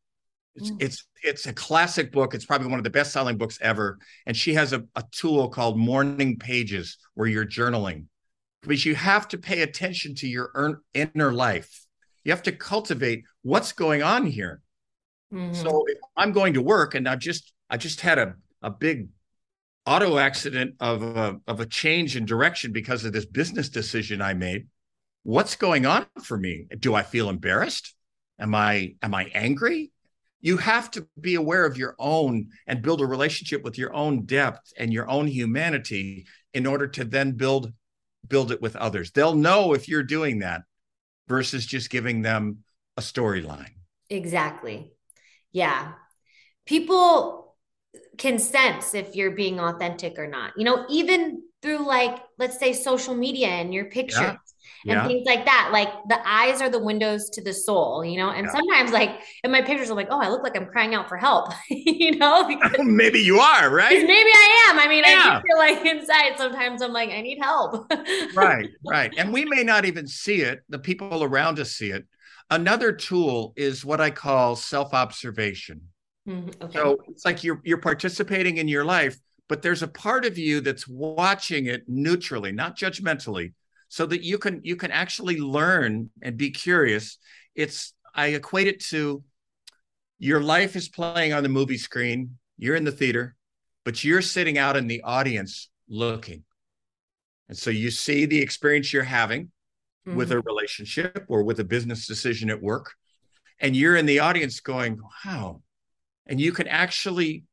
It's, 0.55 0.69
mm. 0.69 0.81
it's 0.81 1.07
it's 1.23 1.47
a 1.47 1.53
classic 1.53 2.11
book. 2.11 2.35
It's 2.35 2.45
probably 2.45 2.67
one 2.67 2.79
of 2.79 2.83
the 2.83 2.89
best 2.91 3.11
selling 3.11 3.37
books 3.37 3.57
ever. 3.61 3.97
And 4.27 4.37
she 4.37 4.53
has 4.53 4.73
a, 4.73 4.83
a 4.95 5.03
tool 5.11 5.49
called 5.49 5.79
Morning 5.79 6.37
Pages 6.37 6.97
where 7.15 7.27
you're 7.27 7.45
journaling. 7.45 8.05
Because 8.61 8.85
you 8.85 8.93
have 8.93 9.27
to 9.29 9.39
pay 9.39 9.63
attention 9.63 10.13
to 10.15 10.27
your 10.27 10.79
inner 10.93 11.33
life. 11.33 11.87
You 12.23 12.31
have 12.31 12.43
to 12.43 12.51
cultivate 12.51 13.23
what's 13.41 13.71
going 13.71 14.03
on 14.03 14.27
here. 14.27 14.61
Mm-hmm. 15.33 15.53
So 15.53 15.85
if 15.87 15.97
I'm 16.17 16.31
going 16.31 16.53
to 16.53 16.61
work 16.61 16.95
and 16.95 17.07
I 17.07 17.15
just 17.15 17.53
I 17.69 17.77
just 17.77 18.01
had 18.01 18.19
a, 18.19 18.35
a 18.61 18.69
big 18.69 19.07
auto 19.85 20.17
accident 20.17 20.75
of 20.79 21.01
a, 21.01 21.37
of 21.47 21.59
a 21.59 21.65
change 21.65 22.15
in 22.15 22.25
direction 22.25 22.71
because 22.71 23.05
of 23.05 23.13
this 23.13 23.25
business 23.25 23.69
decision 23.69 24.21
I 24.21 24.33
made. 24.33 24.67
What's 25.23 25.55
going 25.55 25.85
on 25.85 26.05
for 26.23 26.37
me? 26.37 26.67
Do 26.79 26.93
I 26.95 27.03
feel 27.03 27.29
embarrassed? 27.29 27.95
Am 28.39 28.55
I 28.55 28.95
am 29.01 29.13
I 29.13 29.25
angry? 29.33 29.91
You 30.43 30.57
have 30.57 30.89
to 30.91 31.07
be 31.19 31.35
aware 31.35 31.65
of 31.65 31.77
your 31.77 31.95
own 31.99 32.47
and 32.65 32.81
build 32.81 33.01
a 33.01 33.05
relationship 33.05 33.63
with 33.63 33.77
your 33.77 33.93
own 33.93 34.25
depth 34.25 34.73
and 34.77 34.91
your 34.91 35.07
own 35.07 35.27
humanity 35.27 36.25
in 36.53 36.65
order 36.65 36.87
to 36.87 37.03
then 37.03 37.33
build 37.33 37.71
build 38.27 38.51
it 38.51 38.61
with 38.61 38.75
others. 38.75 39.11
They'll 39.11 39.35
know 39.35 39.73
if 39.73 39.87
you're 39.87 40.03
doing 40.03 40.39
that 40.39 40.63
versus 41.27 41.65
just 41.65 41.89
giving 41.89 42.23
them 42.23 42.59
a 42.97 43.01
storyline. 43.01 43.73
Exactly. 44.09 44.91
Yeah. 45.51 45.93
People 46.65 47.55
can 48.17 48.39
sense 48.39 48.93
if 48.93 49.15
you're 49.15 49.31
being 49.31 49.59
authentic 49.59 50.17
or 50.17 50.27
not. 50.27 50.53
You 50.57 50.65
know, 50.65 50.85
even 50.89 51.43
through 51.61 51.85
like 51.85 52.17
let's 52.37 52.59
say 52.59 52.73
social 52.73 53.15
media 53.15 53.47
and 53.47 53.73
your 53.73 53.85
pictures. 53.85 54.21
Yeah 54.21 54.35
and 54.85 54.93
yeah. 54.93 55.07
things 55.07 55.25
like 55.25 55.45
that. 55.45 55.69
Like 55.71 55.89
the 56.07 56.19
eyes 56.27 56.61
are 56.61 56.69
the 56.69 56.79
windows 56.79 57.29
to 57.31 57.43
the 57.43 57.53
soul, 57.53 58.03
you 58.03 58.17
know. 58.17 58.29
And 58.29 58.45
yeah. 58.45 58.51
sometimes, 58.51 58.91
like 58.91 59.21
in 59.43 59.51
my 59.51 59.61
pictures, 59.61 59.89
I'm 59.89 59.95
like, 59.95 60.07
oh, 60.09 60.19
I 60.19 60.29
look 60.29 60.43
like 60.43 60.57
I'm 60.57 60.65
crying 60.65 60.95
out 60.95 61.07
for 61.07 61.17
help, 61.17 61.53
you 61.69 62.17
know. 62.17 62.49
Maybe 62.79 63.19
you 63.19 63.39
are, 63.39 63.69
right? 63.69 63.91
Maybe 63.93 64.09
I 64.09 64.69
am. 64.69 64.79
I 64.79 64.87
mean. 64.87 65.03
I 65.05 65.41
feel 65.41 65.57
like 65.57 65.85
inside 65.85 66.37
sometimes 66.37 66.81
I'm 66.81 66.93
like, 66.93 67.09
I 67.09 67.21
need 67.21 67.39
help. 67.41 67.91
right, 68.35 68.69
right. 68.87 69.13
And 69.17 69.33
we 69.33 69.45
may 69.45 69.63
not 69.63 69.85
even 69.85 70.07
see 70.07 70.41
it. 70.41 70.61
The 70.69 70.79
people 70.79 71.23
around 71.23 71.59
us 71.59 71.71
see 71.71 71.91
it. 71.91 72.05
Another 72.51 72.91
tool 72.91 73.53
is 73.55 73.83
what 73.83 73.99
I 73.99 74.11
call 74.11 74.55
self-observation. 74.55 75.81
Mm-hmm. 76.27 76.63
Okay. 76.63 76.77
So 76.77 76.97
it's 77.07 77.25
like 77.25 77.43
you're 77.43 77.61
you're 77.63 77.79
participating 77.79 78.57
in 78.57 78.67
your 78.67 78.85
life, 78.85 79.17
but 79.49 79.63
there's 79.63 79.81
a 79.81 79.87
part 79.87 80.25
of 80.25 80.37
you 80.37 80.61
that's 80.61 80.87
watching 80.87 81.65
it 81.65 81.83
neutrally, 81.87 82.51
not 82.51 82.77
judgmentally 82.77 83.53
so 83.91 84.05
that 84.05 84.23
you 84.23 84.37
can 84.37 84.61
you 84.63 84.77
can 84.77 84.89
actually 84.89 85.37
learn 85.37 86.09
and 86.21 86.37
be 86.37 86.49
curious 86.49 87.17
it's 87.55 87.93
i 88.15 88.27
equate 88.27 88.67
it 88.67 88.79
to 88.79 89.21
your 90.17 90.41
life 90.41 90.77
is 90.77 90.87
playing 90.87 91.33
on 91.33 91.43
the 91.43 91.49
movie 91.49 91.77
screen 91.77 92.37
you're 92.57 92.77
in 92.77 92.85
the 92.85 92.91
theater 92.91 93.35
but 93.83 94.01
you're 94.01 94.21
sitting 94.21 94.57
out 94.57 94.77
in 94.77 94.87
the 94.87 95.01
audience 95.03 95.69
looking 95.89 96.43
and 97.49 97.57
so 97.57 97.69
you 97.69 97.91
see 97.91 98.25
the 98.25 98.41
experience 98.41 98.93
you're 98.93 99.03
having 99.03 99.51
mm-hmm. 100.07 100.17
with 100.17 100.31
a 100.31 100.35
mm-hmm. 100.35 100.47
relationship 100.47 101.25
or 101.27 101.43
with 101.43 101.59
a 101.59 101.63
business 101.63 102.07
decision 102.07 102.49
at 102.49 102.61
work 102.61 102.93
and 103.59 103.75
you're 103.75 103.95
in 103.95 104.05
the 104.05 104.19
audience 104.19 104.59
going 104.59 104.99
wow 105.25 105.61
and 106.27 106.41
you 106.41 106.51
can 106.51 106.67
actually 106.67 107.43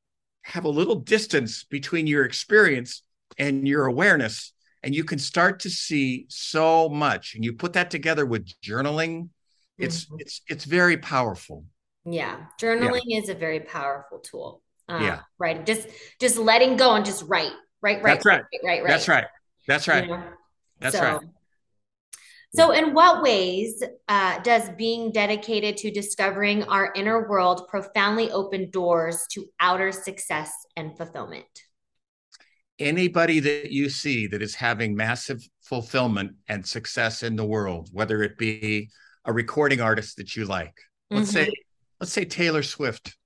have 0.42 0.64
a 0.64 0.68
little 0.68 0.96
distance 0.96 1.64
between 1.64 2.06
your 2.06 2.24
experience 2.24 3.02
and 3.38 3.68
your 3.68 3.86
awareness 3.86 4.52
and 4.82 4.94
you 4.94 5.04
can 5.04 5.18
start 5.18 5.60
to 5.60 5.70
see 5.70 6.26
so 6.28 6.88
much 6.88 7.34
and 7.34 7.44
you 7.44 7.52
put 7.52 7.74
that 7.74 7.90
together 7.90 8.24
with 8.24 8.48
journaling 8.62 9.28
it's 9.76 10.06
mm-hmm. 10.06 10.16
it's 10.18 10.40
it's 10.48 10.64
very 10.64 10.96
powerful 10.96 11.64
yeah 12.04 12.46
journaling 12.60 13.02
yeah. 13.04 13.18
is 13.18 13.28
a 13.28 13.34
very 13.34 13.60
powerful 13.60 14.18
tool 14.18 14.62
uh, 14.88 14.98
yeah 15.02 15.20
right 15.38 15.66
just 15.66 15.88
just 16.18 16.38
letting 16.38 16.76
go 16.76 16.94
and 16.94 17.04
just 17.04 17.22
write 17.28 17.52
right 17.82 18.02
right 18.02 18.14
that's 18.14 18.26
right 18.26 18.42
right 18.64 18.64
right, 18.64 18.82
right. 18.82 18.88
that's 18.88 19.08
right 19.08 19.26
that's 19.66 19.86
right 19.86 20.08
that's 20.80 20.96
so, 20.96 21.02
right 21.02 21.20
so, 22.54 22.72
in 22.72 22.94
what 22.94 23.22
ways 23.22 23.82
uh, 24.08 24.38
does 24.40 24.68
being 24.70 25.12
dedicated 25.12 25.76
to 25.78 25.90
discovering 25.90 26.62
our 26.64 26.92
inner 26.94 27.28
world 27.28 27.68
profoundly 27.68 28.30
open 28.30 28.70
doors 28.70 29.26
to 29.32 29.46
outer 29.60 29.92
success 29.92 30.52
and 30.76 30.96
fulfillment? 30.96 31.46
anybody 32.78 33.40
that 33.40 33.72
you 33.72 33.88
see 33.88 34.26
that 34.28 34.42
is 34.42 34.54
having 34.54 34.94
massive 34.94 35.46
fulfillment 35.62 36.32
and 36.48 36.66
success 36.66 37.22
in 37.22 37.36
the 37.36 37.44
world, 37.44 37.88
whether 37.92 38.22
it 38.22 38.38
be 38.38 38.90
a 39.24 39.32
recording 39.32 39.80
artist 39.80 40.16
that 40.16 40.36
you 40.36 40.44
like, 40.44 40.74
let's 41.10 41.32
mm-hmm. 41.32 41.44
say, 41.44 41.52
let's 42.00 42.12
say 42.12 42.24
Taylor 42.24 42.62
Swift. 42.62 43.16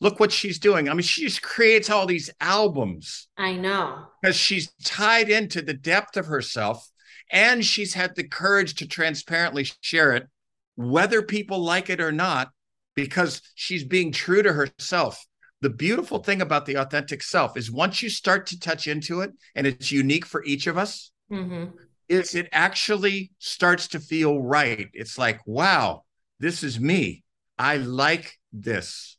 Look 0.00 0.20
what 0.20 0.32
she's 0.32 0.58
doing. 0.58 0.88
I 0.88 0.92
mean, 0.92 1.02
she 1.02 1.22
just 1.22 1.40
creates 1.40 1.88
all 1.88 2.04
these 2.04 2.28
albums. 2.40 3.28
I 3.36 3.54
know. 3.54 4.06
Because 4.20 4.36
she's 4.36 4.72
tied 4.84 5.30
into 5.30 5.62
the 5.62 5.74
depth 5.74 6.16
of 6.16 6.26
herself 6.26 6.86
and 7.34 7.64
she's 7.64 7.92
had 7.92 8.14
the 8.14 8.26
courage 8.26 8.76
to 8.76 8.86
transparently 8.86 9.66
share 9.80 10.12
it, 10.12 10.28
whether 10.76 11.20
people 11.20 11.58
like 11.58 11.90
it 11.90 12.00
or 12.00 12.12
not, 12.12 12.50
because 12.94 13.42
she's 13.56 13.84
being 13.84 14.12
true 14.12 14.42
to 14.42 14.52
herself. 14.52 15.22
The 15.60 15.70
beautiful 15.70 16.20
thing 16.20 16.40
about 16.40 16.64
the 16.64 16.76
authentic 16.76 17.22
self 17.22 17.56
is 17.56 17.70
once 17.70 18.02
you 18.02 18.08
start 18.08 18.46
to 18.48 18.60
touch 18.60 18.86
into 18.86 19.20
it 19.20 19.32
and 19.54 19.66
it's 19.66 19.90
unique 19.90 20.26
for 20.26 20.44
each 20.44 20.66
of 20.66 20.78
us 20.78 21.10
mm-hmm. 21.30 21.76
is 22.08 22.34
it 22.34 22.48
actually 22.52 23.32
starts 23.38 23.88
to 23.88 24.00
feel 24.00 24.40
right. 24.40 24.88
It's 24.92 25.18
like 25.18 25.40
wow 25.46 26.04
this 26.40 26.62
is 26.62 26.78
me. 26.78 27.22
I 27.58 27.76
like 27.76 28.38
this. 28.52 29.16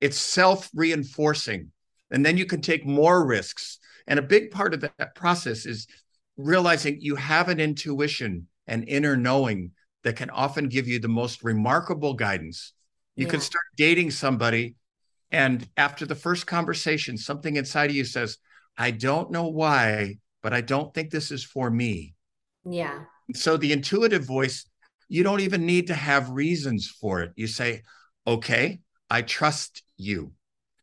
It's 0.00 0.16
self-reinforcing. 0.16 1.70
And 2.10 2.24
then 2.24 2.36
you 2.36 2.46
can 2.46 2.60
take 2.60 2.86
more 2.86 3.26
risks. 3.26 3.78
And 4.06 4.18
a 4.18 4.22
big 4.22 4.50
part 4.50 4.72
of 4.72 4.80
that 4.80 5.14
process 5.14 5.66
is 5.66 5.86
realizing 6.36 6.98
you 7.00 7.16
have 7.16 7.48
an 7.48 7.60
intuition 7.60 8.46
an 8.66 8.82
inner 8.84 9.16
knowing 9.16 9.70
that 10.02 10.16
can 10.16 10.30
often 10.30 10.68
give 10.68 10.88
you 10.88 10.98
the 10.98 11.08
most 11.08 11.44
remarkable 11.44 12.14
guidance 12.14 12.72
you 13.16 13.26
yeah. 13.26 13.30
can 13.30 13.40
start 13.40 13.64
dating 13.76 14.10
somebody 14.10 14.74
and 15.34 15.68
after 15.76 16.06
the 16.06 16.14
first 16.14 16.46
conversation, 16.46 17.18
something 17.18 17.56
inside 17.56 17.90
of 17.90 17.96
you 17.96 18.04
says, 18.04 18.38
I 18.78 18.92
don't 18.92 19.32
know 19.32 19.48
why, 19.48 20.18
but 20.44 20.54
I 20.54 20.60
don't 20.60 20.94
think 20.94 21.10
this 21.10 21.32
is 21.32 21.42
for 21.42 21.68
me. 21.68 22.14
Yeah. 22.64 23.00
So 23.34 23.56
the 23.56 23.72
intuitive 23.72 24.24
voice, 24.24 24.64
you 25.08 25.24
don't 25.24 25.40
even 25.40 25.66
need 25.66 25.88
to 25.88 25.94
have 25.94 26.30
reasons 26.30 26.88
for 26.88 27.22
it. 27.22 27.32
You 27.34 27.48
say, 27.48 27.82
okay, 28.24 28.78
I 29.10 29.22
trust 29.22 29.82
you. 29.96 30.30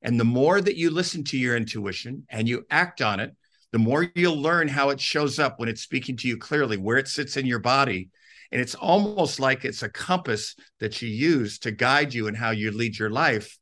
And 0.02 0.20
the 0.20 0.26
more 0.26 0.60
that 0.60 0.76
you 0.76 0.90
listen 0.90 1.24
to 1.26 1.38
your 1.38 1.56
intuition 1.56 2.26
and 2.30 2.50
you 2.50 2.66
act 2.70 3.02
on 3.02 3.22
it, 3.22 3.34
the 3.72 3.80
more 3.80 4.12
you'll 4.16 4.42
learn 4.42 4.68
how 4.68 4.90
it 4.90 5.00
shows 5.00 5.40
up 5.40 5.60
when 5.60 5.70
it's 5.70 5.82
speaking 5.82 6.18
to 6.18 6.28
you 6.28 6.38
clearly, 6.38 6.78
where 6.78 6.98
it 6.98 7.08
sits 7.08 7.38
in 7.38 7.46
your 7.46 7.60
body. 7.60 8.10
And 8.52 8.60
it's 8.60 8.76
almost 8.76 9.40
like 9.40 9.64
it's 9.64 9.82
a 9.82 9.90
compass 9.90 10.56
that 10.80 11.02
you 11.02 11.08
use 11.08 11.60
to 11.60 11.72
guide 11.72 12.14
you 12.14 12.28
in 12.28 12.36
how 12.36 12.52
you 12.52 12.72
lead 12.72 13.00
your 13.00 13.10
life. 13.10 13.58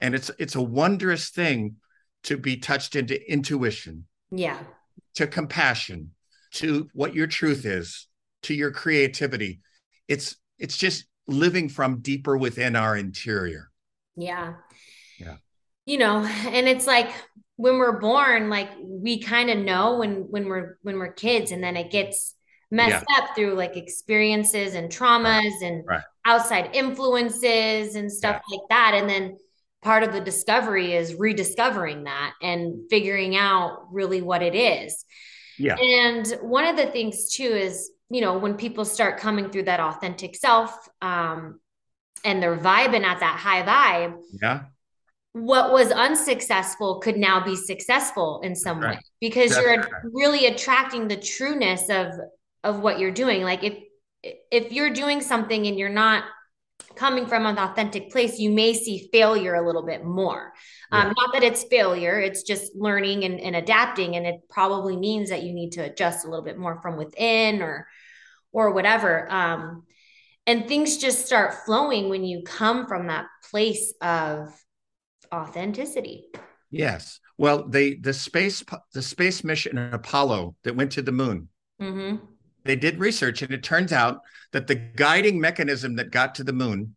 And 0.00 0.14
it's 0.14 0.30
it's 0.38 0.56
a 0.56 0.62
wondrous 0.62 1.30
thing 1.30 1.76
to 2.24 2.36
be 2.36 2.56
touched 2.56 2.96
into 2.96 3.30
intuition 3.30 4.06
yeah. 4.32 4.58
to 5.14 5.28
compassion 5.28 6.10
to 6.54 6.88
what 6.92 7.14
your 7.14 7.28
truth 7.28 7.64
is 7.64 8.08
to 8.42 8.54
your 8.54 8.72
creativity. 8.72 9.60
It's 10.08 10.36
it's 10.58 10.76
just 10.76 11.06
living 11.28 11.68
from 11.68 12.00
deeper 12.00 12.36
within 12.36 12.74
our 12.74 12.96
interior. 12.96 13.70
Yeah. 14.16 14.54
Yeah 15.18 15.36
you 15.86 15.98
know 15.98 16.24
and 16.24 16.68
it's 16.68 16.86
like 16.86 17.10
when 17.56 17.78
we're 17.78 17.98
born 17.98 18.50
like 18.50 18.68
we 18.82 19.18
kind 19.18 19.48
of 19.48 19.58
know 19.58 19.96
when 19.96 20.30
when 20.30 20.46
we're 20.46 20.78
when 20.82 20.98
we're 20.98 21.12
kids 21.12 21.52
and 21.52 21.64
then 21.64 21.76
it 21.76 21.90
gets 21.90 22.34
messed 22.70 23.06
yeah. 23.08 23.22
up 23.22 23.34
through 23.34 23.54
like 23.54 23.76
experiences 23.76 24.74
and 24.74 24.90
traumas 24.90 25.42
right. 25.42 25.62
and 25.62 25.84
right. 25.86 26.02
outside 26.26 26.70
influences 26.74 27.94
and 27.94 28.12
stuff 28.12 28.42
yeah. 28.48 28.56
like 28.56 28.68
that 28.68 28.92
and 28.94 29.08
then 29.08 29.36
part 29.86 30.02
of 30.02 30.12
the 30.12 30.20
discovery 30.20 30.94
is 30.94 31.14
rediscovering 31.14 32.04
that 32.04 32.34
and 32.42 32.90
figuring 32.90 33.36
out 33.36 33.86
really 33.92 34.20
what 34.20 34.42
it 34.42 34.54
is. 34.56 35.04
Yeah. 35.58 35.76
And 35.76 36.26
one 36.42 36.66
of 36.66 36.76
the 36.76 36.86
things 36.86 37.30
too 37.32 37.44
is, 37.44 37.92
you 38.10 38.20
know, 38.20 38.36
when 38.36 38.54
people 38.56 38.84
start 38.84 39.18
coming 39.18 39.48
through 39.48 39.62
that 39.64 39.78
authentic 39.78 40.34
self 40.34 40.76
um, 41.00 41.60
and 42.24 42.42
they're 42.42 42.56
vibing 42.56 43.04
at 43.04 43.20
that 43.20 43.38
high 43.38 43.62
vibe. 43.62 44.20
Yeah. 44.42 44.64
What 45.36 45.70
was 45.70 45.92
unsuccessful 45.92 47.00
could 47.00 47.18
now 47.18 47.44
be 47.44 47.56
successful 47.56 48.40
in 48.42 48.54
some 48.54 48.80
right. 48.80 48.96
way 48.96 49.00
because 49.20 49.50
That's 49.50 49.62
you're 49.62 49.76
right. 49.76 49.90
really 50.04 50.46
attracting 50.46 51.08
the 51.08 51.16
trueness 51.16 51.90
of 51.90 52.12
of 52.64 52.80
what 52.80 52.98
you're 52.98 53.10
doing. 53.10 53.42
Like 53.42 53.62
if 53.62 53.78
if 54.50 54.72
you're 54.72 54.94
doing 54.94 55.20
something 55.20 55.66
and 55.66 55.78
you're 55.78 55.88
not 55.90 56.24
coming 56.94 57.26
from 57.26 57.44
an 57.44 57.58
authentic 57.58 58.10
place, 58.10 58.38
you 58.38 58.50
may 58.50 58.72
see 58.72 59.08
failure 59.12 59.54
a 59.54 59.66
little 59.66 59.84
bit 59.84 60.04
more. 60.04 60.52
Um, 60.90 61.12
not 61.16 61.32
that 61.34 61.42
it's 61.42 61.64
failure, 61.64 62.18
it's 62.18 62.42
just 62.42 62.74
learning 62.74 63.24
and, 63.24 63.38
and 63.38 63.56
adapting. 63.56 64.16
And 64.16 64.26
it 64.26 64.40
probably 64.48 64.96
means 64.96 65.28
that 65.30 65.42
you 65.42 65.52
need 65.52 65.72
to 65.72 65.82
adjust 65.82 66.24
a 66.24 66.30
little 66.30 66.44
bit 66.44 66.58
more 66.58 66.80
from 66.80 66.96
within 66.96 67.60
or 67.60 67.86
or 68.52 68.72
whatever. 68.72 69.30
Um, 69.30 69.82
and 70.46 70.66
things 70.66 70.96
just 70.96 71.26
start 71.26 71.66
flowing 71.66 72.08
when 72.08 72.24
you 72.24 72.42
come 72.42 72.86
from 72.86 73.08
that 73.08 73.26
place 73.50 73.92
of 74.00 74.48
authenticity. 75.32 76.26
Yes. 76.70 77.20
Well, 77.38 77.68
they 77.68 77.94
the 77.94 78.12
space 78.12 78.64
the 78.92 79.02
space 79.02 79.44
mission 79.44 79.78
Apollo 79.78 80.56
that 80.64 80.76
went 80.76 80.92
to 80.92 81.02
the 81.02 81.12
moon. 81.12 81.48
Mm-hmm. 81.80 82.24
They 82.64 82.76
did 82.76 82.98
research, 82.98 83.42
and 83.42 83.52
it 83.52 83.62
turns 83.62 83.92
out 83.92 84.20
that 84.52 84.66
the 84.66 84.74
guiding 84.74 85.40
mechanism 85.40 85.96
that 85.96 86.10
got 86.10 86.34
to 86.36 86.44
the 86.44 86.52
moon 86.52 86.96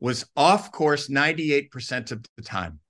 was 0.00 0.26
off 0.36 0.72
course 0.72 1.08
98% 1.08 2.10
of 2.10 2.24
the 2.36 2.42
time. 2.42 2.80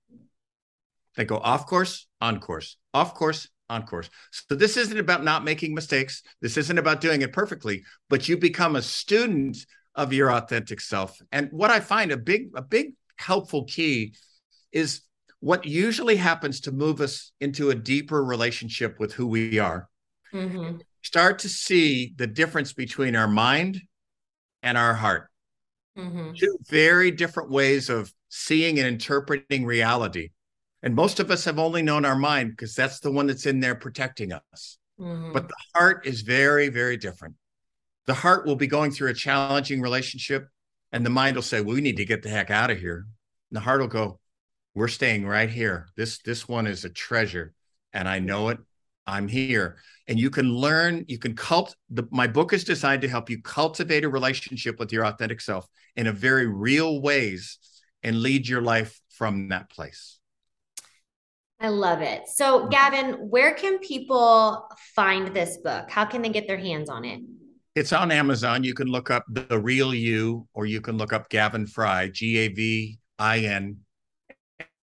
They 1.15 1.23
go 1.23 1.37
off 1.37 1.67
course, 1.67 2.07
on 2.19 2.39
course, 2.39 2.77
off 2.93 3.13
course, 3.13 3.47
on 3.69 3.83
course. 3.85 4.09
So 4.31 4.55
this 4.55 4.75
isn't 4.75 4.97
about 4.97 5.23
not 5.23 5.43
making 5.43 5.73
mistakes. 5.73 6.23
This 6.41 6.57
isn't 6.57 6.77
about 6.77 6.99
doing 6.99 7.21
it 7.21 7.31
perfectly, 7.31 7.83
but 8.09 8.27
you 8.27 8.37
become 8.37 8.75
a 8.75 8.81
student 8.81 9.57
of 9.93 10.11
your 10.11 10.31
authentic 10.31 10.81
self. 10.81 11.21
And 11.31 11.49
what 11.51 11.71
I 11.71 11.79
find 11.79 12.11
a 12.11 12.17
big, 12.17 12.49
a 12.55 12.61
big 12.61 12.93
helpful 13.17 13.63
key 13.63 14.13
is 14.75 15.01
what 15.39 15.65
usually 15.65 16.17
happens 16.17 16.59
to 16.61 16.71
move 16.71 17.01
us 17.01 17.31
into 17.39 17.69
a 17.69 17.75
deeper 17.75 18.23
relationship 18.23 18.99
with 18.99 19.13
who 19.13 19.25
we 19.25 19.57
are. 19.57 19.89
Mm-hmm. 20.33 20.77
Start 21.01 21.39
to 21.39 21.49
see 21.49 22.13
the 22.17 22.27
difference 22.27 22.73
between 22.73 23.15
our 23.15 23.27
mind 23.27 23.81
and 24.61 24.77
our 24.77 24.93
heart. 24.93 25.29
Mm-hmm. 25.97 26.33
Two 26.33 26.57
very 26.67 27.09
different 27.09 27.49
ways 27.49 27.89
of 27.89 28.11
seeing 28.29 28.79
and 28.79 28.87
interpreting 28.87 29.65
reality. 29.65 30.31
And 30.83 30.93
most 30.93 31.19
of 31.19 31.31
us 31.31 31.45
have 31.45 31.57
only 31.57 31.81
known 31.81 32.05
our 32.05 32.17
mind 32.17 32.51
because 32.51 32.75
that's 32.75 32.99
the 32.99 33.11
one 33.11 33.27
that's 33.27 33.45
in 33.45 33.59
there 33.59 33.75
protecting 33.75 34.33
us. 34.33 34.77
Mm-hmm. 34.99 35.31
But 35.31 35.47
the 35.47 35.55
heart 35.73 36.05
is 36.05 36.21
very, 36.21 36.67
very 36.69 36.97
different. 36.97 37.35
The 38.07 38.13
heart 38.13 38.45
will 38.45 38.55
be 38.55 38.67
going 38.67 38.91
through 38.91 39.09
a 39.09 39.15
challenging 39.15 39.81
relationship, 39.81 40.47
and 40.91 41.05
the 41.05 41.09
mind 41.09 41.35
will 41.35 41.43
say, 41.43 41.61
well, 41.61 41.75
We 41.75 41.81
need 41.81 41.97
to 41.97 42.05
get 42.05 42.21
the 42.21 42.29
heck 42.29 42.51
out 42.51 42.71
of 42.71 42.79
here. 42.79 43.07
And 43.49 43.57
the 43.57 43.61
heart 43.61 43.81
will 43.81 43.87
go, 43.87 44.19
We're 44.75 44.89
staying 44.89 45.25
right 45.25 45.49
here. 45.49 45.87
This 45.95 46.19
this 46.19 46.47
one 46.47 46.67
is 46.67 46.83
a 46.83 46.89
treasure, 46.89 47.53
and 47.93 48.07
I 48.09 48.19
know 48.19 48.49
it. 48.49 48.59
I'm 49.07 49.27
here. 49.27 49.77
And 50.07 50.19
you 50.19 50.29
can 50.29 50.49
learn, 50.49 51.05
you 51.07 51.17
can 51.17 51.35
cult 51.35 51.75
the 51.89 52.07
my 52.11 52.27
book 52.27 52.51
is 52.51 52.65
designed 52.65 53.01
to 53.03 53.07
help 53.07 53.29
you 53.29 53.41
cultivate 53.41 54.03
a 54.03 54.09
relationship 54.09 54.77
with 54.77 54.91
your 54.91 55.05
authentic 55.05 55.39
self 55.39 55.65
in 55.95 56.07
a 56.07 56.11
very 56.11 56.45
real 56.45 57.01
ways 57.01 57.57
and 58.03 58.21
lead 58.21 58.47
your 58.47 58.61
life 58.61 58.99
from 59.09 59.47
that 59.49 59.69
place. 59.69 60.19
I 61.59 61.69
love 61.69 62.01
it. 62.01 62.27
So. 62.27 62.67
Gavin, 62.67 63.13
where 63.29 63.53
can 63.53 63.79
people 63.79 64.67
find 64.93 65.33
this 65.33 65.57
book? 65.57 65.89
How 65.89 66.03
can 66.03 66.21
they 66.21 66.29
get 66.29 66.47
their 66.47 66.57
hands 66.57 66.89
on 66.89 67.05
it? 67.05 67.21
It's 67.75 67.93
on 67.93 68.11
Amazon. 68.11 68.63
You 68.63 68.73
can 68.73 68.87
look 68.87 69.09
up 69.09 69.23
The 69.29 69.57
Real 69.57 69.93
You, 69.93 70.47
or 70.53 70.65
you 70.65 70.81
can 70.81 70.97
look 70.97 71.13
up 71.13 71.29
Gavin 71.29 71.65
Frye, 71.65 72.09
G 72.09 72.37
A 72.39 72.47
V 72.49 72.99
I 73.19 73.39
N 73.39 73.77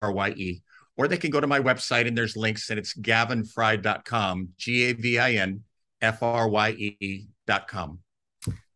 R 0.03 0.11
Y 0.11 0.29
E. 0.29 0.61
Or 0.95 1.07
they 1.07 1.17
can 1.17 1.31
go 1.31 1.39
to 1.39 1.47
my 1.47 1.59
website 1.59 2.07
and 2.07 2.15
there's 2.15 2.37
links, 2.37 2.69
and 2.69 2.77
it's 2.77 2.93
gavinfrye.com, 2.93 4.49
G 4.57 4.83
A 4.83 4.93
V 4.93 5.17
I 5.17 5.31
N 5.33 5.63
F 6.01 6.21
R 6.21 6.47
Y 6.47 6.69
E.com. 6.99 7.99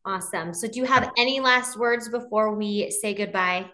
Awesome. 0.03 0.53
So, 0.53 0.67
do 0.67 0.79
you 0.79 0.85
have 0.85 1.11
any 1.17 1.39
last 1.39 1.77
words 1.77 2.09
before 2.09 2.55
we 2.55 2.89
say 2.89 3.13
goodbye? 3.13 3.69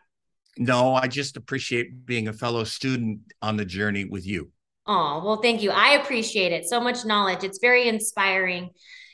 No, 0.57 0.93
I 0.93 1.07
just 1.07 1.37
appreciate 1.37 2.05
being 2.05 2.27
a 2.27 2.33
fellow 2.33 2.63
student 2.63 3.19
on 3.41 3.55
the 3.55 3.65
journey 3.65 4.05
with 4.05 4.27
you. 4.27 4.51
Oh, 4.85 5.21
well, 5.23 5.37
thank 5.37 5.63
you. 5.63 5.71
I 5.71 5.91
appreciate 6.01 6.51
it. 6.51 6.65
So 6.67 6.81
much 6.81 7.05
knowledge. 7.05 7.43
It's 7.43 7.59
very 7.59 7.87
inspiring. 7.87 8.71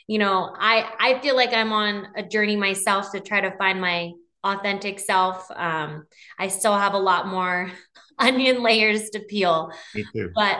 You 0.07 0.17
know, 0.17 0.53
I 0.57 0.89
I 0.99 1.19
feel 1.19 1.35
like 1.35 1.53
I'm 1.53 1.71
on 1.71 2.07
a 2.15 2.23
journey 2.23 2.55
myself 2.55 3.11
to 3.11 3.19
try 3.19 3.41
to 3.41 3.51
find 3.57 3.79
my 3.79 4.11
authentic 4.43 4.99
self. 4.99 5.49
Um, 5.51 6.05
I 6.37 6.47
still 6.47 6.77
have 6.77 6.93
a 6.93 6.99
lot 6.99 7.27
more 7.27 7.71
onion 8.19 8.61
layers 8.61 9.09
to 9.11 9.19
peel. 9.19 9.71
Me 9.95 10.05
too. 10.13 10.31
But 10.35 10.59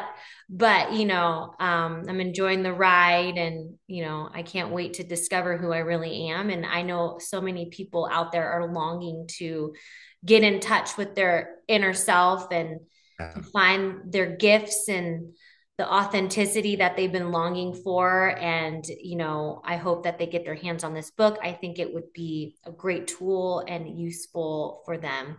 but 0.49 0.93
you 0.93 1.05
know, 1.05 1.53
um, 1.59 2.05
I'm 2.07 2.19
enjoying 2.19 2.63
the 2.63 2.73
ride, 2.73 3.37
and 3.37 3.75
you 3.87 4.03
know, 4.03 4.29
I 4.33 4.41
can't 4.41 4.71
wait 4.71 4.95
to 4.95 5.03
discover 5.03 5.57
who 5.57 5.71
I 5.71 5.79
really 5.79 6.29
am. 6.29 6.49
And 6.49 6.65
I 6.65 6.81
know 6.81 7.19
so 7.19 7.39
many 7.39 7.69
people 7.69 8.09
out 8.11 8.31
there 8.31 8.49
are 8.49 8.71
longing 8.71 9.27
to 9.37 9.73
get 10.25 10.43
in 10.43 10.59
touch 10.59 10.97
with 10.97 11.15
their 11.15 11.57
inner 11.67 11.93
self 11.93 12.51
and 12.51 12.79
yeah. 13.19 13.35
find 13.53 14.11
their 14.11 14.35
gifts 14.35 14.87
and 14.89 15.33
the 15.77 15.89
authenticity 15.89 16.75
that 16.75 16.97
they've 16.97 17.11
been 17.11 17.31
longing 17.31 17.73
for 17.73 18.37
and 18.37 18.83
you 19.01 19.15
know 19.15 19.61
i 19.63 19.77
hope 19.77 20.03
that 20.03 20.19
they 20.19 20.25
get 20.25 20.43
their 20.43 20.55
hands 20.55 20.83
on 20.83 20.93
this 20.93 21.09
book 21.11 21.39
i 21.41 21.53
think 21.53 21.79
it 21.79 21.93
would 21.93 22.11
be 22.13 22.57
a 22.65 22.71
great 22.71 23.07
tool 23.07 23.63
and 23.65 23.97
useful 23.97 24.81
for 24.85 24.97
them 24.97 25.37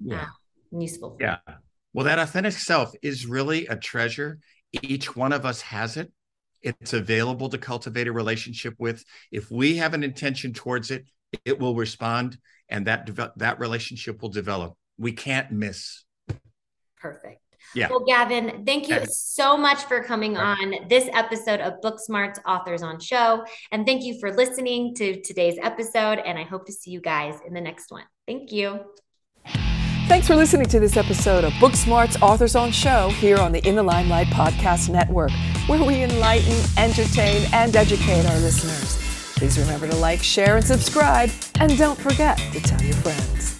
yeah 0.00 0.28
uh, 0.74 0.78
useful 0.78 1.16
yeah 1.20 1.38
well 1.92 2.04
that 2.04 2.18
authentic 2.18 2.52
self 2.52 2.92
is 3.02 3.26
really 3.26 3.66
a 3.66 3.76
treasure 3.76 4.38
each 4.82 5.16
one 5.16 5.32
of 5.32 5.44
us 5.44 5.60
has 5.60 5.96
it 5.96 6.12
it's 6.62 6.92
available 6.92 7.48
to 7.48 7.58
cultivate 7.58 8.06
a 8.06 8.12
relationship 8.12 8.74
with 8.78 9.04
if 9.32 9.50
we 9.50 9.76
have 9.76 9.94
an 9.94 10.04
intention 10.04 10.52
towards 10.52 10.90
it 10.90 11.04
it 11.44 11.58
will 11.58 11.74
respond 11.74 12.38
and 12.68 12.86
that 12.86 13.06
de- 13.06 13.32
that 13.36 13.58
relationship 13.58 14.22
will 14.22 14.28
develop. 14.28 14.74
We 14.98 15.12
can't 15.12 15.50
miss. 15.50 16.04
Perfect. 16.96 17.40
Yeah. 17.74 17.88
Well, 17.88 18.04
Gavin, 18.04 18.64
thank 18.64 18.88
you 18.88 19.00
so 19.06 19.56
much 19.56 19.84
for 19.84 20.02
coming 20.02 20.36
on 20.36 20.88
this 20.88 21.08
episode 21.12 21.60
of 21.60 21.74
Booksmarts 21.82 22.38
Authors 22.46 22.82
on 22.82 22.98
Show. 22.98 23.44
And 23.70 23.86
thank 23.86 24.02
you 24.02 24.18
for 24.18 24.32
listening 24.34 24.94
to 24.96 25.20
today's 25.20 25.58
episode. 25.62 26.18
And 26.18 26.38
I 26.38 26.42
hope 26.42 26.66
to 26.66 26.72
see 26.72 26.90
you 26.90 27.00
guys 27.00 27.38
in 27.46 27.54
the 27.54 27.60
next 27.60 27.92
one. 27.92 28.04
Thank 28.26 28.50
you. 28.50 28.80
Thanks 30.10 30.26
for 30.26 30.34
listening 30.34 30.66
to 30.70 30.80
this 30.80 30.96
episode 30.96 31.44
of 31.44 31.52
Book 31.60 31.76
Smart's 31.76 32.20
Authors 32.20 32.56
on 32.56 32.72
Show 32.72 33.10
here 33.10 33.36
on 33.38 33.52
the 33.52 33.64
In 33.64 33.76
the 33.76 33.82
Limelight 33.84 34.26
Podcast 34.26 34.88
Network, 34.88 35.30
where 35.68 35.84
we 35.84 36.02
enlighten, 36.02 36.58
entertain, 36.76 37.46
and 37.52 37.76
educate 37.76 38.26
our 38.26 38.38
listeners. 38.40 38.98
Please 39.36 39.56
remember 39.56 39.86
to 39.86 39.94
like, 39.94 40.20
share, 40.20 40.56
and 40.56 40.66
subscribe. 40.66 41.30
And 41.60 41.78
don't 41.78 41.96
forget 41.96 42.38
to 42.38 42.60
tell 42.60 42.82
your 42.82 42.96
friends. 42.96 43.59